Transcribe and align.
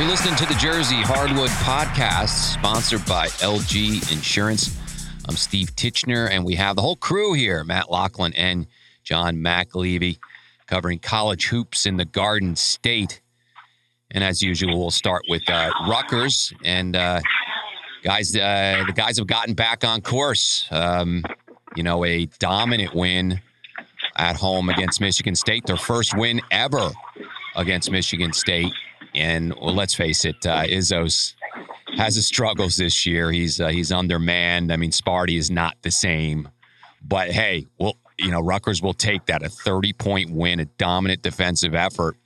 You're 0.00 0.08
listening 0.08 0.36
to 0.36 0.46
the 0.46 0.54
Jersey 0.54 1.02
Hardwood 1.02 1.50
Podcast, 1.50 2.54
sponsored 2.54 3.04
by 3.04 3.26
LG 3.26 4.10
Insurance. 4.10 4.74
I'm 5.28 5.36
Steve 5.36 5.76
Titchener, 5.76 6.26
and 6.30 6.42
we 6.42 6.54
have 6.54 6.76
the 6.76 6.80
whole 6.80 6.96
crew 6.96 7.34
here 7.34 7.62
Matt 7.64 7.90
Loughlin 7.90 8.32
and 8.32 8.66
John 9.04 9.36
McAlevey 9.36 10.18
covering 10.66 11.00
college 11.00 11.48
hoops 11.48 11.84
in 11.84 11.98
the 11.98 12.06
Garden 12.06 12.56
State. 12.56 13.20
And 14.10 14.24
as 14.24 14.40
usual, 14.40 14.78
we'll 14.78 14.90
start 14.90 15.24
with 15.28 15.42
uh, 15.50 15.70
Rutgers. 15.86 16.54
And 16.64 16.96
uh, 16.96 17.20
guys, 18.02 18.34
uh, 18.34 18.84
the 18.86 18.94
guys 18.94 19.18
have 19.18 19.26
gotten 19.26 19.52
back 19.52 19.84
on 19.84 20.00
course. 20.00 20.66
Um, 20.70 21.22
you 21.76 21.82
know, 21.82 22.06
a 22.06 22.24
dominant 22.38 22.94
win 22.94 23.38
at 24.16 24.36
home 24.36 24.70
against 24.70 25.02
Michigan 25.02 25.34
State, 25.34 25.66
their 25.66 25.76
first 25.76 26.16
win 26.16 26.40
ever 26.50 26.88
against 27.54 27.90
Michigan 27.90 28.32
State. 28.32 28.72
And 29.14 29.54
well, 29.54 29.74
let's 29.74 29.94
face 29.94 30.24
it, 30.24 30.44
uh, 30.46 30.64
Izzo's 30.64 31.34
has 31.96 32.14
his 32.14 32.26
struggles 32.26 32.76
this 32.76 33.04
year. 33.04 33.30
He's 33.30 33.60
uh, 33.60 33.68
he's 33.68 33.92
undermanned. 33.92 34.72
I 34.72 34.76
mean, 34.76 34.90
Sparty 34.90 35.36
is 35.36 35.50
not 35.50 35.76
the 35.82 35.90
same. 35.90 36.48
But 37.02 37.30
hey, 37.30 37.66
well, 37.78 37.96
you 38.18 38.30
know, 38.30 38.40
Rutgers 38.40 38.82
will 38.82 38.94
take 38.94 39.26
that 39.26 39.42
a 39.42 39.48
30 39.48 39.92
point 39.94 40.30
win, 40.30 40.60
a 40.60 40.66
dominant 40.66 41.22
defensive 41.22 41.74
effort. 41.74 42.16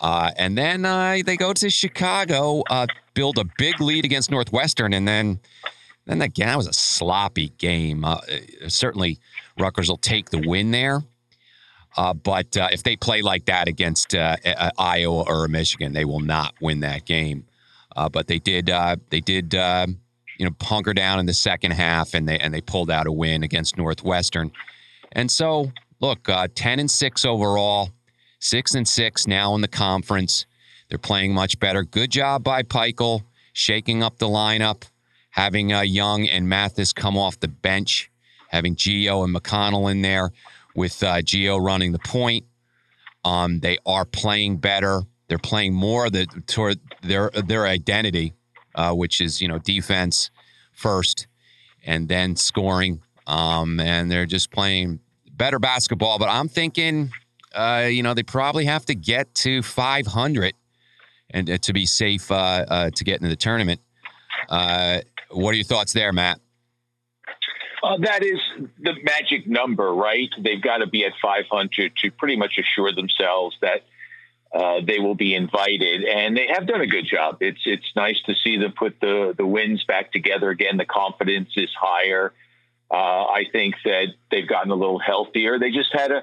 Uh, 0.00 0.30
and 0.36 0.56
then 0.56 0.84
uh, 0.84 1.18
they 1.24 1.36
go 1.36 1.52
to 1.52 1.70
Chicago, 1.70 2.62
uh, 2.70 2.86
build 3.14 3.38
a 3.38 3.44
big 3.56 3.80
lead 3.80 4.04
against 4.04 4.30
Northwestern, 4.30 4.92
and 4.92 5.08
then 5.08 5.40
then 6.06 6.22
again, 6.22 6.46
that 6.48 6.56
was 6.56 6.68
a 6.68 6.72
sloppy 6.72 7.48
game. 7.58 8.04
Uh, 8.04 8.20
certainly, 8.68 9.18
Rutgers 9.58 9.88
will 9.88 9.96
take 9.96 10.30
the 10.30 10.46
win 10.46 10.70
there. 10.70 11.02
Uh, 11.96 12.12
but 12.12 12.56
uh, 12.56 12.68
if 12.72 12.82
they 12.82 12.94
play 12.96 13.22
like 13.22 13.46
that 13.46 13.68
against 13.68 14.14
uh, 14.14 14.36
Iowa 14.78 15.24
or 15.26 15.48
Michigan, 15.48 15.92
they 15.94 16.04
will 16.04 16.20
not 16.20 16.54
win 16.60 16.80
that 16.80 17.06
game. 17.06 17.46
Uh, 17.96 18.08
but 18.08 18.26
they 18.26 18.38
did. 18.38 18.68
Uh, 18.68 18.96
they 19.10 19.20
did. 19.20 19.54
you 20.38 20.44
know, 20.44 20.54
hunker 20.60 20.92
down 20.92 21.18
in 21.18 21.24
the 21.24 21.32
second 21.32 21.70
half, 21.70 22.12
and 22.12 22.28
they 22.28 22.38
and 22.38 22.52
they 22.52 22.60
pulled 22.60 22.90
out 22.90 23.06
a 23.06 23.12
win 23.12 23.42
against 23.42 23.78
Northwestern. 23.78 24.52
And 25.12 25.30
so, 25.30 25.72
look, 26.00 26.28
ten 26.54 26.78
and 26.78 26.90
six 26.90 27.24
overall, 27.24 27.90
six 28.38 28.74
and 28.74 28.86
six 28.86 29.26
now 29.26 29.54
in 29.54 29.62
the 29.62 29.68
conference. 29.68 30.44
They're 30.90 30.98
playing 30.98 31.32
much 31.32 31.58
better. 31.58 31.82
Good 31.84 32.10
job 32.10 32.44
by 32.44 32.62
Pikiell, 32.62 33.22
shaking 33.54 34.02
up 34.02 34.18
the 34.18 34.28
lineup, 34.28 34.82
having 35.30 35.70
Young 35.70 36.28
and 36.28 36.46
Mathis 36.46 36.92
come 36.92 37.16
off 37.16 37.40
the 37.40 37.48
bench, 37.48 38.10
having 38.50 38.76
Geo 38.76 39.24
and 39.24 39.34
McConnell 39.34 39.90
in 39.90 40.02
there 40.02 40.32
with 40.76 41.02
uh, 41.02 41.22
Geo 41.22 41.56
running 41.56 41.92
the 41.92 41.98
point. 41.98 42.44
Um, 43.24 43.58
they 43.58 43.78
are 43.84 44.04
playing 44.04 44.58
better. 44.58 45.02
They're 45.28 45.38
playing 45.38 45.74
more 45.74 46.08
the, 46.10 46.26
toward 46.46 46.78
their 47.02 47.30
their 47.30 47.66
identity, 47.66 48.34
uh, 48.76 48.92
which 48.92 49.20
is 49.20 49.40
you 49.40 49.48
know 49.48 49.58
defense 49.58 50.30
first, 50.72 51.26
and 51.84 52.08
then 52.08 52.36
scoring. 52.36 53.02
Um, 53.26 53.80
and 53.80 54.08
they're 54.10 54.26
just 54.26 54.52
playing 54.52 55.00
better 55.32 55.58
basketball. 55.58 56.20
But 56.20 56.28
I'm 56.28 56.48
thinking, 56.48 57.10
uh, 57.52 57.88
you 57.90 58.04
know, 58.04 58.14
they 58.14 58.22
probably 58.22 58.66
have 58.66 58.84
to 58.86 58.94
get 58.94 59.34
to 59.36 59.62
500 59.62 60.54
and 61.30 61.50
uh, 61.50 61.58
to 61.58 61.72
be 61.72 61.86
safe 61.86 62.30
uh, 62.30 62.64
uh, 62.68 62.90
to 62.94 63.04
get 63.04 63.16
into 63.16 63.28
the 63.28 63.36
tournament. 63.36 63.80
What 64.48 65.52
are 65.52 65.56
your 65.56 65.64
thoughts 65.64 65.92
there, 65.92 66.12
Matt? 66.12 66.38
Uh, 67.82 67.98
that 67.98 68.22
is 68.22 68.40
the 68.80 68.94
magic 69.02 69.46
number, 69.46 69.92
right? 69.92 70.30
They've 70.38 70.60
got 70.60 70.78
to 70.78 70.86
be 70.86 71.04
at 71.04 71.12
500 71.20 71.92
to 72.02 72.10
pretty 72.10 72.36
much 72.36 72.58
assure 72.58 72.92
themselves 72.92 73.56
that 73.60 73.84
uh, 74.54 74.80
they 74.86 74.98
will 74.98 75.14
be 75.14 75.34
invited, 75.34 76.04
and 76.04 76.36
they 76.36 76.46
have 76.48 76.66
done 76.66 76.80
a 76.80 76.86
good 76.86 77.06
job. 77.06 77.38
It's 77.40 77.60
it's 77.66 77.90
nice 77.94 78.16
to 78.26 78.34
see 78.42 78.56
them 78.56 78.72
put 78.72 79.00
the 79.00 79.34
the 79.36 79.46
wins 79.46 79.84
back 79.84 80.12
together 80.12 80.50
again. 80.50 80.76
The 80.76 80.86
confidence 80.86 81.50
is 81.56 81.70
higher. 81.78 82.32
Uh, 82.90 82.94
I 82.94 83.44
think 83.50 83.74
that 83.84 84.06
they've 84.30 84.48
gotten 84.48 84.70
a 84.70 84.76
little 84.76 85.00
healthier. 85.00 85.58
They 85.58 85.72
just 85.72 85.92
had 85.92 86.12
a 86.12 86.22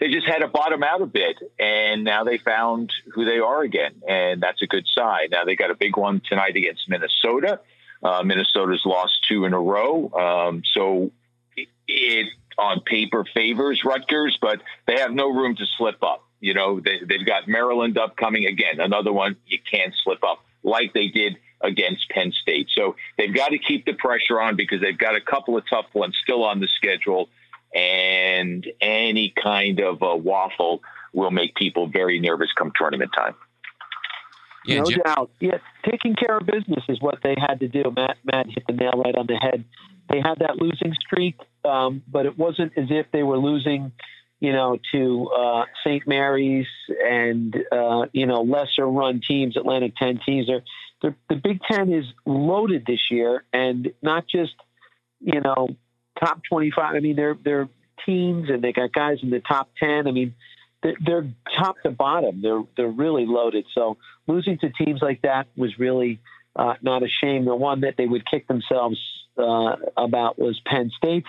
they 0.00 0.08
just 0.08 0.26
had 0.26 0.38
to 0.38 0.48
bottom 0.48 0.82
out 0.82 1.00
a 1.00 1.06
bit, 1.06 1.36
and 1.58 2.04
now 2.04 2.24
they 2.24 2.38
found 2.38 2.92
who 3.14 3.24
they 3.24 3.38
are 3.38 3.62
again, 3.62 4.02
and 4.06 4.42
that's 4.42 4.60
a 4.60 4.66
good 4.66 4.86
sign. 4.92 5.28
Now 5.30 5.44
they 5.44 5.54
got 5.54 5.70
a 5.70 5.76
big 5.76 5.96
one 5.96 6.20
tonight 6.28 6.56
against 6.56 6.88
Minnesota. 6.88 7.60
Uh, 8.04 8.22
Minnesota's 8.22 8.82
lost 8.84 9.24
two 9.26 9.46
in 9.46 9.54
a 9.54 9.60
row. 9.60 10.10
Um, 10.12 10.62
so 10.72 11.10
it, 11.88 12.28
on 12.58 12.80
paper 12.80 13.24
favors 13.34 13.82
Rutgers, 13.84 14.38
but 14.40 14.60
they 14.86 14.98
have 15.00 15.12
no 15.12 15.32
room 15.32 15.56
to 15.56 15.64
slip 15.78 16.02
up. 16.02 16.22
You 16.40 16.54
know, 16.54 16.80
they, 16.80 17.00
they've 17.08 17.26
got 17.26 17.48
Maryland 17.48 17.96
upcoming 17.96 18.46
again, 18.46 18.78
another 18.78 19.12
one 19.12 19.36
you 19.46 19.58
can't 19.58 19.94
slip 20.04 20.22
up 20.22 20.44
like 20.62 20.92
they 20.92 21.08
did 21.08 21.36
against 21.60 22.08
Penn 22.10 22.32
State. 22.42 22.68
So 22.74 22.96
they've 23.16 23.34
got 23.34 23.48
to 23.48 23.58
keep 23.58 23.86
the 23.86 23.94
pressure 23.94 24.40
on 24.40 24.56
because 24.56 24.80
they've 24.80 24.98
got 24.98 25.16
a 25.16 25.20
couple 25.20 25.56
of 25.56 25.64
tough 25.68 25.86
ones 25.94 26.16
still 26.22 26.44
on 26.44 26.60
the 26.60 26.68
schedule, 26.76 27.30
and 27.74 28.66
any 28.80 29.32
kind 29.42 29.80
of 29.80 30.02
a 30.02 30.16
waffle 30.16 30.82
will 31.12 31.30
make 31.30 31.54
people 31.54 31.86
very 31.86 32.20
nervous 32.20 32.52
come 32.52 32.72
tournament 32.76 33.10
time. 33.16 33.34
Yeah, 34.64 34.78
no 34.78 34.84
Jim- 34.84 35.00
doubt. 35.04 35.30
Yeah, 35.40 35.58
taking 35.88 36.14
care 36.14 36.38
of 36.38 36.46
business 36.46 36.84
is 36.88 37.00
what 37.00 37.18
they 37.22 37.34
had 37.38 37.60
to 37.60 37.68
do. 37.68 37.92
Matt 37.94 38.16
Matt 38.24 38.46
hit 38.48 38.64
the 38.66 38.72
nail 38.72 38.92
right 38.92 39.14
on 39.14 39.26
the 39.26 39.36
head. 39.36 39.64
They 40.10 40.20
had 40.20 40.38
that 40.40 40.56
losing 40.56 40.94
streak, 40.94 41.38
um, 41.64 42.02
but 42.08 42.26
it 42.26 42.38
wasn't 42.38 42.72
as 42.76 42.86
if 42.90 43.06
they 43.12 43.22
were 43.22 43.38
losing, 43.38 43.92
you 44.40 44.52
know, 44.52 44.78
to 44.92 45.28
uh, 45.28 45.64
St. 45.82 46.06
Mary's 46.06 46.66
and 47.04 47.56
uh, 47.72 48.06
you 48.12 48.26
know 48.26 48.42
lesser 48.42 48.86
run 48.86 49.20
teams, 49.26 49.56
Atlantic 49.56 49.96
Ten 49.96 50.20
teams. 50.24 50.46
They're, 50.46 50.64
they're, 51.02 51.16
the 51.28 51.36
Big 51.36 51.60
Ten 51.70 51.92
is 51.92 52.04
loaded 52.26 52.84
this 52.86 53.10
year, 53.10 53.44
and 53.52 53.92
not 54.02 54.26
just 54.28 54.54
you 55.20 55.40
know 55.40 55.68
top 56.18 56.42
twenty 56.48 56.70
five. 56.70 56.94
I 56.94 57.00
mean, 57.00 57.16
they're 57.16 57.36
they're 57.42 57.68
teams, 58.06 58.48
and 58.50 58.62
they 58.62 58.72
got 58.72 58.92
guys 58.92 59.18
in 59.22 59.30
the 59.30 59.40
top 59.40 59.70
ten. 59.78 60.06
I 60.06 60.10
mean 60.10 60.34
they're, 61.04 61.26
top 61.56 61.76
to 61.82 61.90
bottom. 61.90 62.42
They're 62.42 62.62
they're 62.76 62.88
really 62.88 63.26
loaded. 63.26 63.64
So 63.74 63.96
losing 64.26 64.58
to 64.58 64.70
teams 64.70 65.00
like 65.00 65.22
that 65.22 65.46
was 65.56 65.78
really 65.78 66.20
uh, 66.56 66.74
not 66.82 67.02
a 67.02 67.08
shame. 67.08 67.44
The 67.44 67.54
one 67.54 67.80
that 67.82 67.94
they 67.96 68.06
would 68.06 68.28
kick 68.28 68.46
themselves 68.48 68.98
uh, 69.38 69.76
about 69.96 70.38
was 70.38 70.60
Penn 70.66 70.90
State. 70.96 71.24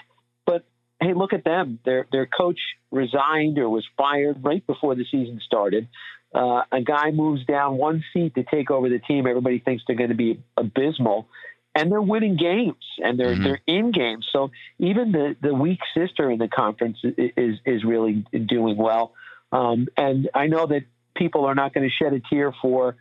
But 0.45 0.65
hey, 0.99 1.13
look 1.13 1.33
at 1.33 1.43
them. 1.43 1.79
Their 1.85 2.07
their 2.11 2.25
coach 2.25 2.59
resigned 2.91 3.57
or 3.57 3.69
was 3.69 3.85
fired 3.97 4.43
right 4.43 4.65
before 4.65 4.95
the 4.95 5.05
season 5.05 5.39
started. 5.45 5.87
Uh, 6.33 6.63
a 6.71 6.81
guy 6.81 7.11
moves 7.11 7.45
down 7.45 7.77
one 7.77 8.03
seat 8.11 8.35
to 8.35 8.43
take 8.43 8.69
over 8.69 8.89
the 8.89 8.99
team. 8.99 9.25
Everybody 9.25 9.59
thinks 9.59 9.83
they're 9.87 9.95
going 9.95 10.09
to 10.09 10.15
be 10.15 10.43
abysmal, 10.57 11.29
and 11.75 11.91
they're 11.91 12.01
winning 12.01 12.37
games 12.37 12.83
and 13.03 13.19
they're 13.19 13.33
mm-hmm. 13.33 13.43
they're 13.43 13.61
in 13.67 13.91
games. 13.91 14.27
So 14.31 14.51
even 14.79 15.11
the 15.11 15.35
the 15.41 15.53
weak 15.53 15.79
sister 15.95 16.31
in 16.31 16.39
the 16.39 16.47
conference 16.47 16.97
is 17.03 17.59
is 17.65 17.83
really 17.83 18.25
doing 18.47 18.77
well. 18.77 19.13
Um, 19.55 19.87
and 19.95 20.29
I 20.33 20.47
know 20.47 20.67
that 20.67 20.83
people 21.15 21.45
are 21.45 21.55
not 21.55 21.73
going 21.73 21.87
to 21.87 21.93
shed 21.93 22.13
a 22.13 22.19
tear 22.19 22.53
for 22.61 22.97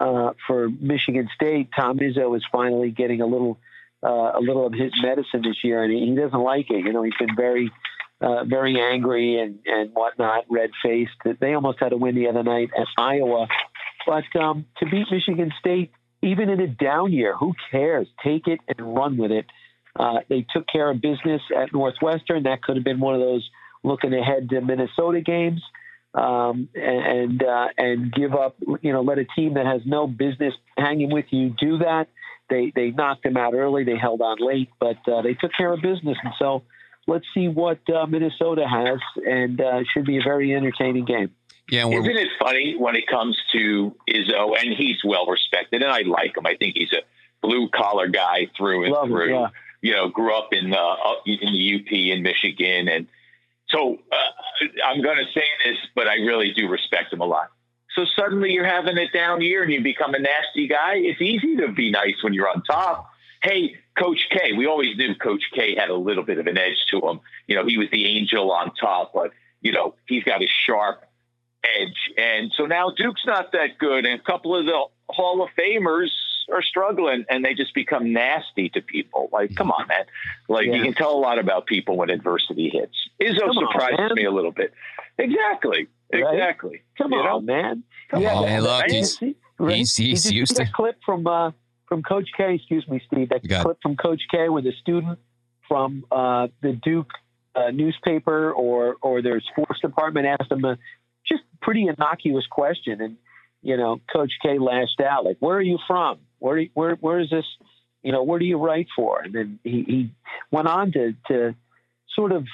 uh, 0.00 0.32
for 0.46 0.68
Michigan 0.68 1.28
State. 1.34 1.70
Tom 1.74 1.98
Izzo 1.98 2.36
is 2.36 2.44
finally 2.50 2.90
getting 2.90 3.20
a 3.20 3.26
little 3.26 3.58
uh, 4.02 4.32
a 4.34 4.40
little 4.40 4.66
of 4.66 4.72
his 4.72 4.92
medicine 5.00 5.42
this 5.42 5.62
year, 5.62 5.84
and 5.84 5.92
he 5.92 6.14
doesn't 6.14 6.40
like 6.40 6.70
it. 6.70 6.84
You 6.84 6.92
know, 6.92 7.02
he's 7.04 7.14
been 7.18 7.36
very 7.36 7.70
uh, 8.20 8.44
very 8.44 8.80
angry 8.80 9.40
and 9.40 9.60
and 9.64 9.90
whatnot, 9.92 10.46
red 10.50 10.70
faced. 10.82 11.12
They 11.40 11.54
almost 11.54 11.78
had 11.78 11.92
a 11.92 11.96
win 11.96 12.16
the 12.16 12.28
other 12.28 12.42
night 12.42 12.70
at 12.76 12.88
Iowa, 12.98 13.46
but 14.04 14.24
um, 14.40 14.66
to 14.78 14.86
beat 14.86 15.06
Michigan 15.10 15.52
State, 15.60 15.92
even 16.20 16.48
in 16.50 16.60
a 16.60 16.66
down 16.66 17.12
year, 17.12 17.36
who 17.36 17.54
cares? 17.70 18.08
Take 18.24 18.48
it 18.48 18.58
and 18.66 18.96
run 18.96 19.16
with 19.16 19.30
it. 19.30 19.46
Uh, 19.94 20.20
they 20.28 20.44
took 20.52 20.66
care 20.66 20.90
of 20.90 21.00
business 21.00 21.42
at 21.56 21.72
Northwestern. 21.72 22.44
That 22.44 22.62
could 22.62 22.76
have 22.76 22.84
been 22.84 22.98
one 22.98 23.14
of 23.14 23.20
those 23.20 23.48
looking 23.84 24.14
ahead 24.14 24.48
to 24.48 24.60
Minnesota 24.60 25.20
games 25.20 25.62
um, 26.14 26.68
and 26.74 27.42
uh, 27.42 27.68
and 27.76 28.12
give 28.12 28.34
up. 28.34 28.56
You 28.82 28.92
know, 28.92 29.02
let 29.02 29.18
a 29.18 29.24
team 29.36 29.54
that 29.54 29.66
has 29.66 29.82
no 29.84 30.06
business 30.06 30.54
hanging 30.76 31.10
with 31.10 31.26
you 31.30 31.54
do 31.58 31.78
that. 31.78 32.08
They 32.50 32.72
they 32.74 32.90
knocked 32.90 33.22
them 33.24 33.36
out 33.36 33.54
early. 33.54 33.84
They 33.84 33.96
held 33.96 34.20
on 34.20 34.38
late, 34.40 34.70
but 34.78 34.98
uh, 35.08 35.22
they 35.22 35.34
took 35.34 35.52
care 35.56 35.72
of 35.72 35.80
business. 35.80 36.18
And 36.22 36.32
so, 36.38 36.62
let's 37.06 37.24
see 37.34 37.48
what 37.48 37.78
uh, 37.88 38.06
Minnesota 38.06 38.66
has, 38.68 38.98
and 39.24 39.60
uh, 39.60 39.78
it 39.78 39.86
should 39.92 40.04
be 40.04 40.18
a 40.18 40.22
very 40.22 40.54
entertaining 40.54 41.04
game. 41.04 41.30
Yeah, 41.70 41.86
isn't 41.88 42.16
it 42.16 42.28
funny 42.38 42.76
when 42.76 42.96
it 42.96 43.06
comes 43.06 43.40
to 43.52 43.94
Izzo, 44.08 44.58
and 44.58 44.74
he's 44.76 44.98
well 45.04 45.26
respected, 45.26 45.82
and 45.82 45.90
I 45.90 46.00
like 46.00 46.36
him. 46.36 46.44
I 46.44 46.56
think 46.56 46.76
he's 46.76 46.92
a 46.92 47.02
blue 47.40 47.68
collar 47.68 48.08
guy 48.08 48.48
through 48.56 48.84
and 48.84 48.92
Love 48.92 49.08
through. 49.08 49.28
Him, 49.28 49.30
yeah. 49.30 49.46
You 49.80 49.92
know, 49.94 50.08
grew 50.08 50.36
up 50.36 50.52
in 50.52 50.72
uh, 50.72 50.96
in 51.24 51.52
the 51.52 51.80
UP 51.80 51.92
in 51.92 52.22
Michigan, 52.22 52.88
and 52.88 53.06
so 53.72 53.98
uh, 54.12 54.66
I'm 54.86 55.02
going 55.02 55.16
to 55.16 55.26
say 55.34 55.44
this, 55.64 55.78
but 55.94 56.06
I 56.06 56.14
really 56.16 56.52
do 56.52 56.68
respect 56.68 57.12
him 57.12 57.20
a 57.20 57.24
lot. 57.26 57.50
So 57.94 58.04
suddenly 58.16 58.52
you're 58.52 58.66
having 58.66 58.96
a 58.96 59.08
down 59.10 59.42
year 59.42 59.62
and 59.62 59.72
you 59.72 59.82
become 59.82 60.14
a 60.14 60.18
nasty 60.18 60.68
guy. 60.68 60.94
It's 60.96 61.20
easy 61.20 61.56
to 61.56 61.68
be 61.68 61.90
nice 61.90 62.22
when 62.22 62.32
you're 62.32 62.48
on 62.48 62.62
top. 62.62 63.08
Hey, 63.42 63.76
Coach 63.98 64.28
K, 64.30 64.52
we 64.52 64.66
always 64.66 64.96
knew 64.96 65.14
Coach 65.14 65.42
K 65.54 65.74
had 65.76 65.90
a 65.90 65.96
little 65.96 66.22
bit 66.22 66.38
of 66.38 66.46
an 66.46 66.56
edge 66.56 66.86
to 66.90 67.00
him. 67.00 67.20
You 67.46 67.56
know, 67.56 67.66
he 67.66 67.76
was 67.76 67.88
the 67.90 68.06
angel 68.06 68.52
on 68.52 68.72
top, 68.74 69.12
but, 69.12 69.32
you 69.60 69.72
know, 69.72 69.94
he's 70.06 70.24
got 70.24 70.42
a 70.42 70.48
sharp 70.64 71.04
edge. 71.78 72.12
And 72.16 72.52
so 72.56 72.66
now 72.66 72.92
Duke's 72.96 73.26
not 73.26 73.52
that 73.52 73.78
good. 73.78 74.06
And 74.06 74.18
a 74.18 74.22
couple 74.22 74.56
of 74.56 74.64
the 74.64 74.84
Hall 75.10 75.42
of 75.42 75.50
Famers 75.58 76.10
are 76.52 76.62
struggling 76.62 77.24
and 77.28 77.44
they 77.44 77.54
just 77.54 77.74
become 77.74 78.12
nasty 78.12 78.68
to 78.70 78.80
people. 78.80 79.28
Like, 79.32 79.54
come 79.54 79.70
on, 79.70 79.86
man. 79.88 80.04
Like, 80.48 80.66
yeah. 80.66 80.74
you 80.74 80.82
can 80.82 80.94
tell 80.94 81.12
a 81.12 81.20
lot 81.20 81.38
about 81.38 81.66
people 81.66 81.96
when 81.96 82.10
adversity 82.10 82.70
hits. 82.70 82.94
Izzo 83.20 83.40
come 83.40 83.54
surprised 83.54 84.00
on, 84.00 84.14
me 84.14 84.24
a 84.24 84.30
little 84.30 84.52
bit. 84.52 84.72
Exactly. 85.18 85.88
Right? 86.12 86.34
Exactly. 86.34 86.82
Come 86.98 87.12
you 87.12 87.18
on, 87.18 87.46
know? 87.46 87.52
man. 87.52 87.84
Come 88.10 88.22
yeah, 88.22 88.34
on, 88.34 88.44
man. 88.44 88.62
Look, 88.62 88.84
he's, 88.88 89.22
right? 89.58 89.76
he's, 89.76 89.96
he's 89.96 90.32
used 90.32 90.56
to. 90.56 90.66
clip 90.66 90.98
from, 91.04 91.26
uh, 91.26 91.52
from 91.88 92.02
Coach 92.02 92.28
K, 92.36 92.54
excuse 92.54 92.86
me, 92.88 93.00
Steve, 93.06 93.28
that 93.30 93.42
clip 93.62 93.78
from 93.82 93.96
Coach 93.96 94.22
K 94.30 94.48
with 94.48 94.66
a 94.66 94.72
student 94.80 95.18
from 95.68 96.04
uh, 96.10 96.48
the 96.62 96.72
Duke 96.72 97.10
uh, 97.54 97.70
newspaper 97.70 98.52
or, 98.52 98.96
or 99.02 99.22
their 99.22 99.40
sports 99.40 99.80
department 99.80 100.26
asked 100.26 100.50
him 100.50 100.64
a 100.64 100.78
just 101.26 101.42
pretty 101.60 101.86
innocuous 101.86 102.46
question. 102.50 103.00
And, 103.00 103.16
you 103.62 103.76
know, 103.76 104.00
Coach 104.12 104.32
K 104.42 104.58
lashed 104.58 105.00
out, 105.00 105.24
like, 105.24 105.36
where 105.40 105.56
are 105.56 105.62
you 105.62 105.78
from? 105.86 106.18
Where, 106.42 106.58
you, 106.58 106.70
where, 106.74 106.96
where 106.96 107.20
is 107.20 107.30
this? 107.30 107.44
You 108.02 108.10
know, 108.10 108.24
where 108.24 108.40
do 108.40 108.44
you 108.44 108.58
write 108.58 108.88
for? 108.96 109.20
And 109.22 109.32
then 109.32 109.58
he, 109.62 109.84
he 109.86 110.10
went 110.50 110.66
on 110.66 110.90
to, 110.92 111.14
to 111.28 111.54
sort 112.16 112.32
of 112.32 112.46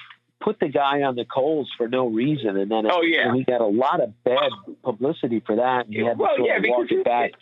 put 0.43 0.61
the 0.61 0.69
guy 0.69 1.03
on 1.03 1.17
the 1.17 1.25
coals 1.25 1.71
for 1.79 1.89
no 1.89 2.07
reason. 2.07 2.59
And 2.59 2.71
then, 2.71 2.87
oh, 2.91 3.01
yeah. 3.01 3.29
and 3.29 3.37
he 3.37 3.45
got 3.45 3.63
a 3.63 3.67
lot 3.67 4.03
of 4.03 4.13
bad 4.25 4.51
publicity 4.85 5.43
for 5.45 5.57
that. 5.57 5.87
And 5.87 5.95
he 5.95 6.05
had 6.05 6.19
well, 6.19 6.37
to 6.37 6.45
yeah, 6.45 6.59
walk 6.65 6.91
it 6.91 7.03
back. 7.03 7.33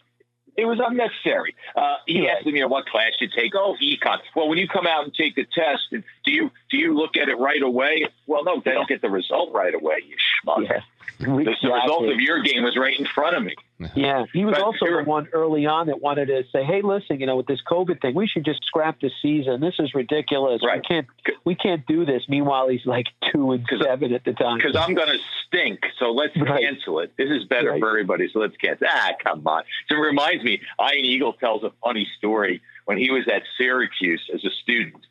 It 0.56 0.64
was 0.66 0.78
unnecessary. 0.80 1.56
Uh, 1.74 1.96
he 2.06 2.22
yeah. 2.22 2.36
asked 2.36 2.46
me, 2.46 2.52
you 2.52 2.60
know, 2.60 2.68
what 2.68 2.86
class 2.86 3.10
you 3.20 3.28
take. 3.28 3.52
Oh, 3.56 3.74
econ. 3.82 4.18
Well, 4.36 4.48
when 4.48 4.58
you 4.58 4.68
come 4.68 4.86
out 4.86 5.04
and 5.04 5.12
take 5.12 5.34
the 5.34 5.44
test, 5.44 5.82
do 5.90 6.32
you 6.32 6.50
do 6.70 6.78
you 6.78 6.94
look 6.94 7.16
at 7.16 7.28
it 7.28 7.38
right 7.38 7.60
away? 7.60 8.06
Well, 8.26 8.44
no, 8.44 8.62
they 8.64 8.70
don't 8.70 8.88
get 8.88 9.02
the 9.02 9.10
result 9.10 9.52
right 9.52 9.74
away. 9.74 9.96
You 10.06 10.16
schmuck. 10.16 10.62
Yeah. 10.62 10.80
The, 11.18 11.26
the 11.26 11.72
result 11.72 12.08
of 12.10 12.20
your 12.20 12.42
game 12.42 12.62
was 12.62 12.76
right 12.76 12.98
in 12.98 13.06
front 13.06 13.36
of 13.36 13.42
me. 13.42 13.54
Yeah, 13.94 14.24
he 14.32 14.44
was 14.44 14.54
but 14.54 14.62
also 14.62 14.86
the 14.86 15.04
one 15.04 15.28
early 15.32 15.66
on 15.66 15.86
that 15.88 16.00
wanted 16.00 16.26
to 16.26 16.44
say, 16.50 16.64
"Hey, 16.64 16.82
listen, 16.82 17.20
you 17.20 17.26
know, 17.26 17.36
with 17.36 17.46
this 17.46 17.60
COVID 17.70 18.00
thing, 18.00 18.14
we 18.14 18.26
should 18.26 18.44
just 18.44 18.64
scrap 18.64 19.00
the 19.00 19.10
season. 19.20 19.60
This 19.60 19.74
is 19.78 19.94
ridiculous. 19.94 20.62
Right. 20.64 20.80
We 20.80 20.82
can't, 20.82 21.06
we 21.44 21.54
can't 21.54 21.86
do 21.86 22.04
this." 22.04 22.22
Meanwhile, 22.28 22.68
he's 22.68 22.86
like 22.86 23.06
two 23.32 23.52
and 23.52 23.66
seven 23.82 24.12
at 24.14 24.24
the 24.24 24.32
time. 24.32 24.58
Because 24.58 24.76
I'm 24.76 24.94
going 24.94 25.08
to 25.08 25.18
stink, 25.46 25.80
so 25.98 26.12
let's 26.12 26.36
right. 26.36 26.60
cancel 26.60 27.00
it. 27.00 27.12
This 27.16 27.30
is 27.30 27.44
better 27.44 27.70
right. 27.70 27.80
for 27.80 27.88
everybody, 27.88 28.28
so 28.32 28.40
let's 28.40 28.56
cancel. 28.56 28.86
Ah, 28.90 29.12
come 29.22 29.46
on. 29.46 29.64
So 29.88 29.96
it 29.96 30.00
reminds 30.00 30.42
me, 30.44 30.60
Ian 30.80 31.04
Eagle 31.04 31.32
tells 31.34 31.62
a 31.62 31.72
funny 31.82 32.06
story 32.18 32.62
when 32.86 32.98
he 32.98 33.10
was 33.10 33.26
at 33.28 33.42
Syracuse 33.58 34.22
as 34.32 34.44
a 34.44 34.50
student. 34.62 35.06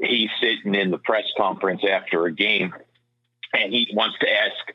He's 0.00 0.30
sitting 0.40 0.74
in 0.74 0.90
the 0.90 0.98
press 0.98 1.24
conference 1.36 1.82
after 1.88 2.26
a 2.26 2.32
game, 2.32 2.72
and 3.52 3.72
he 3.72 3.88
wants 3.92 4.18
to 4.20 4.28
ask 4.28 4.74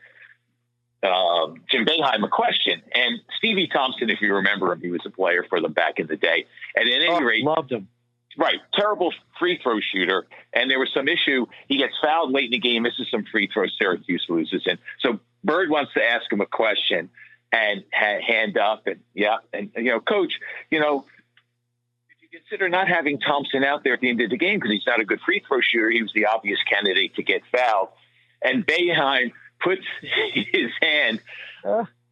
uh, 1.03 1.47
Jim 1.69 1.85
Boeheim 1.85 2.23
a 2.23 2.29
question. 2.29 2.81
And 2.93 3.19
Stevie 3.37 3.67
Thompson, 3.67 4.09
if 4.09 4.21
you 4.21 4.33
remember 4.35 4.71
him, 4.71 4.81
he 4.81 4.89
was 4.89 5.01
a 5.05 5.09
player 5.09 5.45
for 5.49 5.59
them 5.61 5.73
back 5.73 5.99
in 5.99 6.07
the 6.07 6.15
day. 6.15 6.45
And 6.75 6.87
at 6.87 6.95
any 6.95 7.07
oh, 7.07 7.21
rate, 7.21 7.43
loved 7.43 7.71
him. 7.71 7.87
Right, 8.35 8.59
terrible 8.73 9.13
free 9.37 9.59
throw 9.61 9.79
shooter, 9.79 10.25
and 10.53 10.71
there 10.71 10.79
was 10.79 10.89
some 10.91 11.07
issue. 11.07 11.45
He 11.67 11.77
gets 11.77 11.93
fouled 12.03 12.31
late 12.31 12.45
in 12.45 12.51
the 12.51 12.57
game, 12.57 12.81
misses 12.81 13.07
some 13.11 13.25
free 13.31 13.47
throws. 13.53 13.75
Syracuse 13.79 14.25
loses, 14.27 14.63
and 14.65 14.79
so 15.01 15.19
Bird 15.43 15.69
wants 15.69 15.93
to 15.93 16.03
ask 16.03 16.31
him 16.31 16.41
a 16.41 16.47
question, 16.47 17.11
and 17.51 17.83
hand 17.91 18.57
up, 18.57 18.87
and 18.87 18.99
yeah, 19.13 19.37
and 19.53 19.69
you 19.75 19.91
know, 19.91 19.99
coach, 19.99 20.39
you 20.71 20.79
know, 20.79 21.05
did 22.09 22.31
you 22.31 22.39
consider 22.39 22.69
not 22.69 22.87
having 22.87 23.19
Thompson 23.19 23.63
out 23.63 23.83
there 23.83 23.93
at 23.93 23.99
the 23.99 24.09
end 24.09 24.19
of 24.21 24.31
the 24.31 24.37
game 24.37 24.57
because 24.57 24.71
he's 24.71 24.87
not 24.87 24.99
a 24.99 25.05
good 25.05 25.19
free 25.23 25.43
throw 25.47 25.59
shooter? 25.61 25.91
He 25.91 26.01
was 26.01 26.11
the 26.13 26.25
obvious 26.25 26.59
candidate 26.67 27.13
to 27.15 27.23
get 27.23 27.43
fouled, 27.55 27.89
and 28.41 28.65
Boeheim 28.65 29.31
puts 29.63 29.85
his 30.01 30.71
hand 30.81 31.21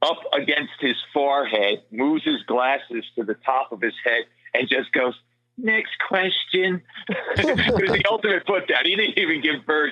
up 0.01 0.19
against 0.33 0.73
his 0.79 0.95
forehead, 1.13 1.83
moves 1.91 2.23
his 2.23 2.41
glasses 2.43 3.05
to 3.15 3.23
the 3.23 3.35
top 3.35 3.71
of 3.71 3.81
his 3.81 3.93
head, 4.03 4.23
and 4.53 4.67
just 4.67 4.91
goes, 4.91 5.15
Next 5.57 5.91
question. 6.07 6.81
it 7.09 7.73
was 7.73 7.91
the 7.91 8.03
ultimate 8.09 8.45
put 8.45 8.67
down. 8.67 8.85
He 8.85 8.95
didn't 8.95 9.17
even 9.17 9.41
give 9.41 9.65
Bird 9.65 9.91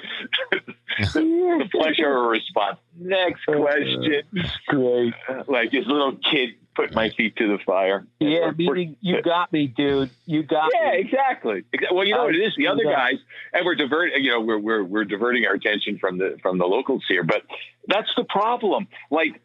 the 1.00 1.70
pleasure 1.72 2.10
of 2.10 2.26
a 2.26 2.28
response. 2.28 2.80
Next 2.98 3.42
uh, 3.48 3.54
question. 3.54 4.24
Great. 4.68 5.14
Uh, 5.28 5.44
like 5.48 5.72
this 5.72 5.86
little 5.86 6.18
kid 6.32 6.56
put 6.76 6.94
my 6.94 7.10
feet 7.10 7.36
to 7.38 7.48
the 7.48 7.58
fire. 7.66 8.06
Yeah, 8.20 8.52
meaning 8.58 8.96
you 9.02 9.22
got 9.22 9.52
me, 9.52 9.68
dude. 9.68 10.10
You 10.26 10.44
got 10.44 10.72
yeah, 10.74 10.92
me. 10.92 10.98
Yeah, 10.98 11.06
exactly. 11.06 11.64
Well, 11.92 12.06
you 12.06 12.16
know 12.16 12.26
what 12.26 12.36
it 12.36 12.40
is. 12.40 12.54
The 12.58 12.68
other 12.68 12.84
guys, 12.84 13.16
and 13.54 13.66
we're 13.66 13.76
diverting. 13.76 14.24
You 14.24 14.32
know, 14.32 14.42
we're 14.42 14.60
we're 14.60 14.84
we're 14.84 15.06
diverting 15.06 15.46
our 15.46 15.54
attention 15.54 16.00
from 16.00 16.18
the 16.18 16.38
from 16.42 16.58
the 16.58 16.66
locals 16.66 17.04
here, 17.08 17.24
but 17.24 17.44
that's 17.88 18.10
the 18.16 18.24
problem. 18.24 18.88
Like 19.12 19.42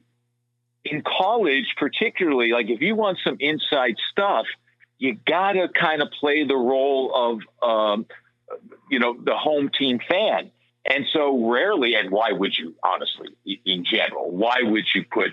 in 0.84 1.02
college, 1.02 1.74
particularly, 1.76 2.52
like 2.52 2.68
if 2.68 2.80
you 2.80 2.94
want 2.94 3.18
some 3.24 3.36
inside 3.40 3.96
stuff, 4.12 4.46
you 4.98 5.18
got 5.26 5.52
to 5.52 5.68
kind 5.68 6.02
of 6.02 6.08
play 6.20 6.46
the 6.46 6.56
role 6.56 7.40
of 7.62 7.68
um, 7.68 8.06
you 8.90 8.98
know 8.98 9.16
the 9.22 9.36
home 9.36 9.70
team 9.76 9.98
fan. 10.08 10.50
And 10.86 11.06
so 11.14 11.50
rarely, 11.50 11.94
and 11.94 12.10
why 12.10 12.32
would 12.32 12.58
you, 12.58 12.74
honestly, 12.84 13.28
in 13.64 13.86
general, 13.86 14.30
why 14.30 14.58
would 14.62 14.84
you 14.94 15.02
put 15.10 15.30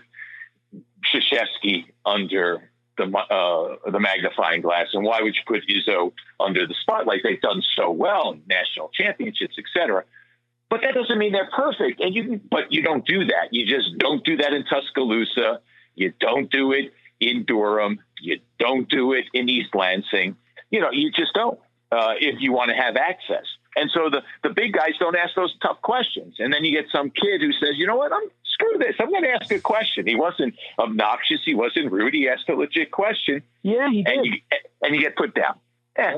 Krzyzewski 1.14 1.88
under 2.06 2.72
the 2.98 3.18
uh, 3.18 3.90
the 3.92 4.00
magnifying 4.00 4.62
glass, 4.62 4.88
and 4.94 5.04
why 5.04 5.22
would 5.22 5.36
you 5.36 5.42
put 5.46 5.64
Izzo 5.68 6.14
under 6.40 6.68
the 6.68 6.76
spotlight? 6.82 7.22
They've 7.24 7.42
done 7.42 7.62
so 7.76 7.92
well 7.92 8.32
in 8.32 8.44
national 8.48 8.90
championships, 8.90 9.56
etc. 9.58 10.04
But 10.70 10.82
that 10.84 10.94
doesn't 10.94 11.18
mean 11.18 11.34
they're 11.34 11.50
perfect, 11.54 12.00
and 12.00 12.14
you 12.14 12.40
but 12.50 12.72
you 12.72 12.82
don't 12.82 13.06
do 13.06 13.26
that. 13.26 13.50
You 13.52 13.66
just 13.66 13.98
don't 13.98 14.24
do 14.24 14.38
that 14.38 14.54
in 14.54 14.64
Tuscaloosa. 14.66 15.60
You 15.96 16.14
don't 16.20 16.50
do 16.50 16.72
it 16.72 16.94
in 17.22 17.46
Durham. 17.46 18.00
You 18.20 18.40
don't 18.60 18.90
do 18.90 19.14
it 19.14 19.26
in 19.34 19.48
East 19.48 19.74
Lansing. 19.74 20.36
You 20.70 20.82
know, 20.82 20.92
you 20.92 21.12
just 21.12 21.34
don't 21.34 21.60
uh, 21.92 22.14
if 22.20 22.42
you 22.42 22.52
want 22.52 22.70
to 22.70 22.76
have 22.76 22.98
access. 22.98 23.46
And 23.76 23.90
so 23.94 24.10
the, 24.10 24.22
the 24.44 24.54
big 24.54 24.74
guys 24.74 24.94
don't 25.00 25.16
ask 25.16 25.34
those 25.36 25.56
tough 25.62 25.82
questions. 25.82 26.36
And 26.40 26.54
then 26.54 26.66
you 26.66 26.78
get 26.78 26.90
some 26.92 27.10
kid 27.10 27.40
who 27.40 27.54
says, 27.54 27.76
you 27.76 27.88
know 27.88 27.96
what, 27.96 28.12
I'm 28.12 28.30
screw 28.44 28.78
this. 28.78 28.96
I'm 29.00 29.10
going 29.10 29.24
to 29.24 29.30
ask 29.30 29.52
a 29.52 29.60
question. 29.60 30.08
He 30.08 30.16
wasn't 30.16 30.56
obnoxious. 30.78 31.40
He 31.46 31.56
wasn't 31.56 31.92
rude. 31.92 32.14
He 32.14 32.28
asked 32.28 32.50
a 32.50 32.56
legit 32.56 32.92
question. 32.92 33.42
Yeah, 33.64 33.90
he 33.90 34.04
did. 34.04 34.14
And 34.14 34.26
you, 34.26 34.34
and 34.82 34.96
you 34.96 35.02
get 35.02 35.16
put 35.16 35.34
down. 35.34 35.56
Yeah. 35.98 36.18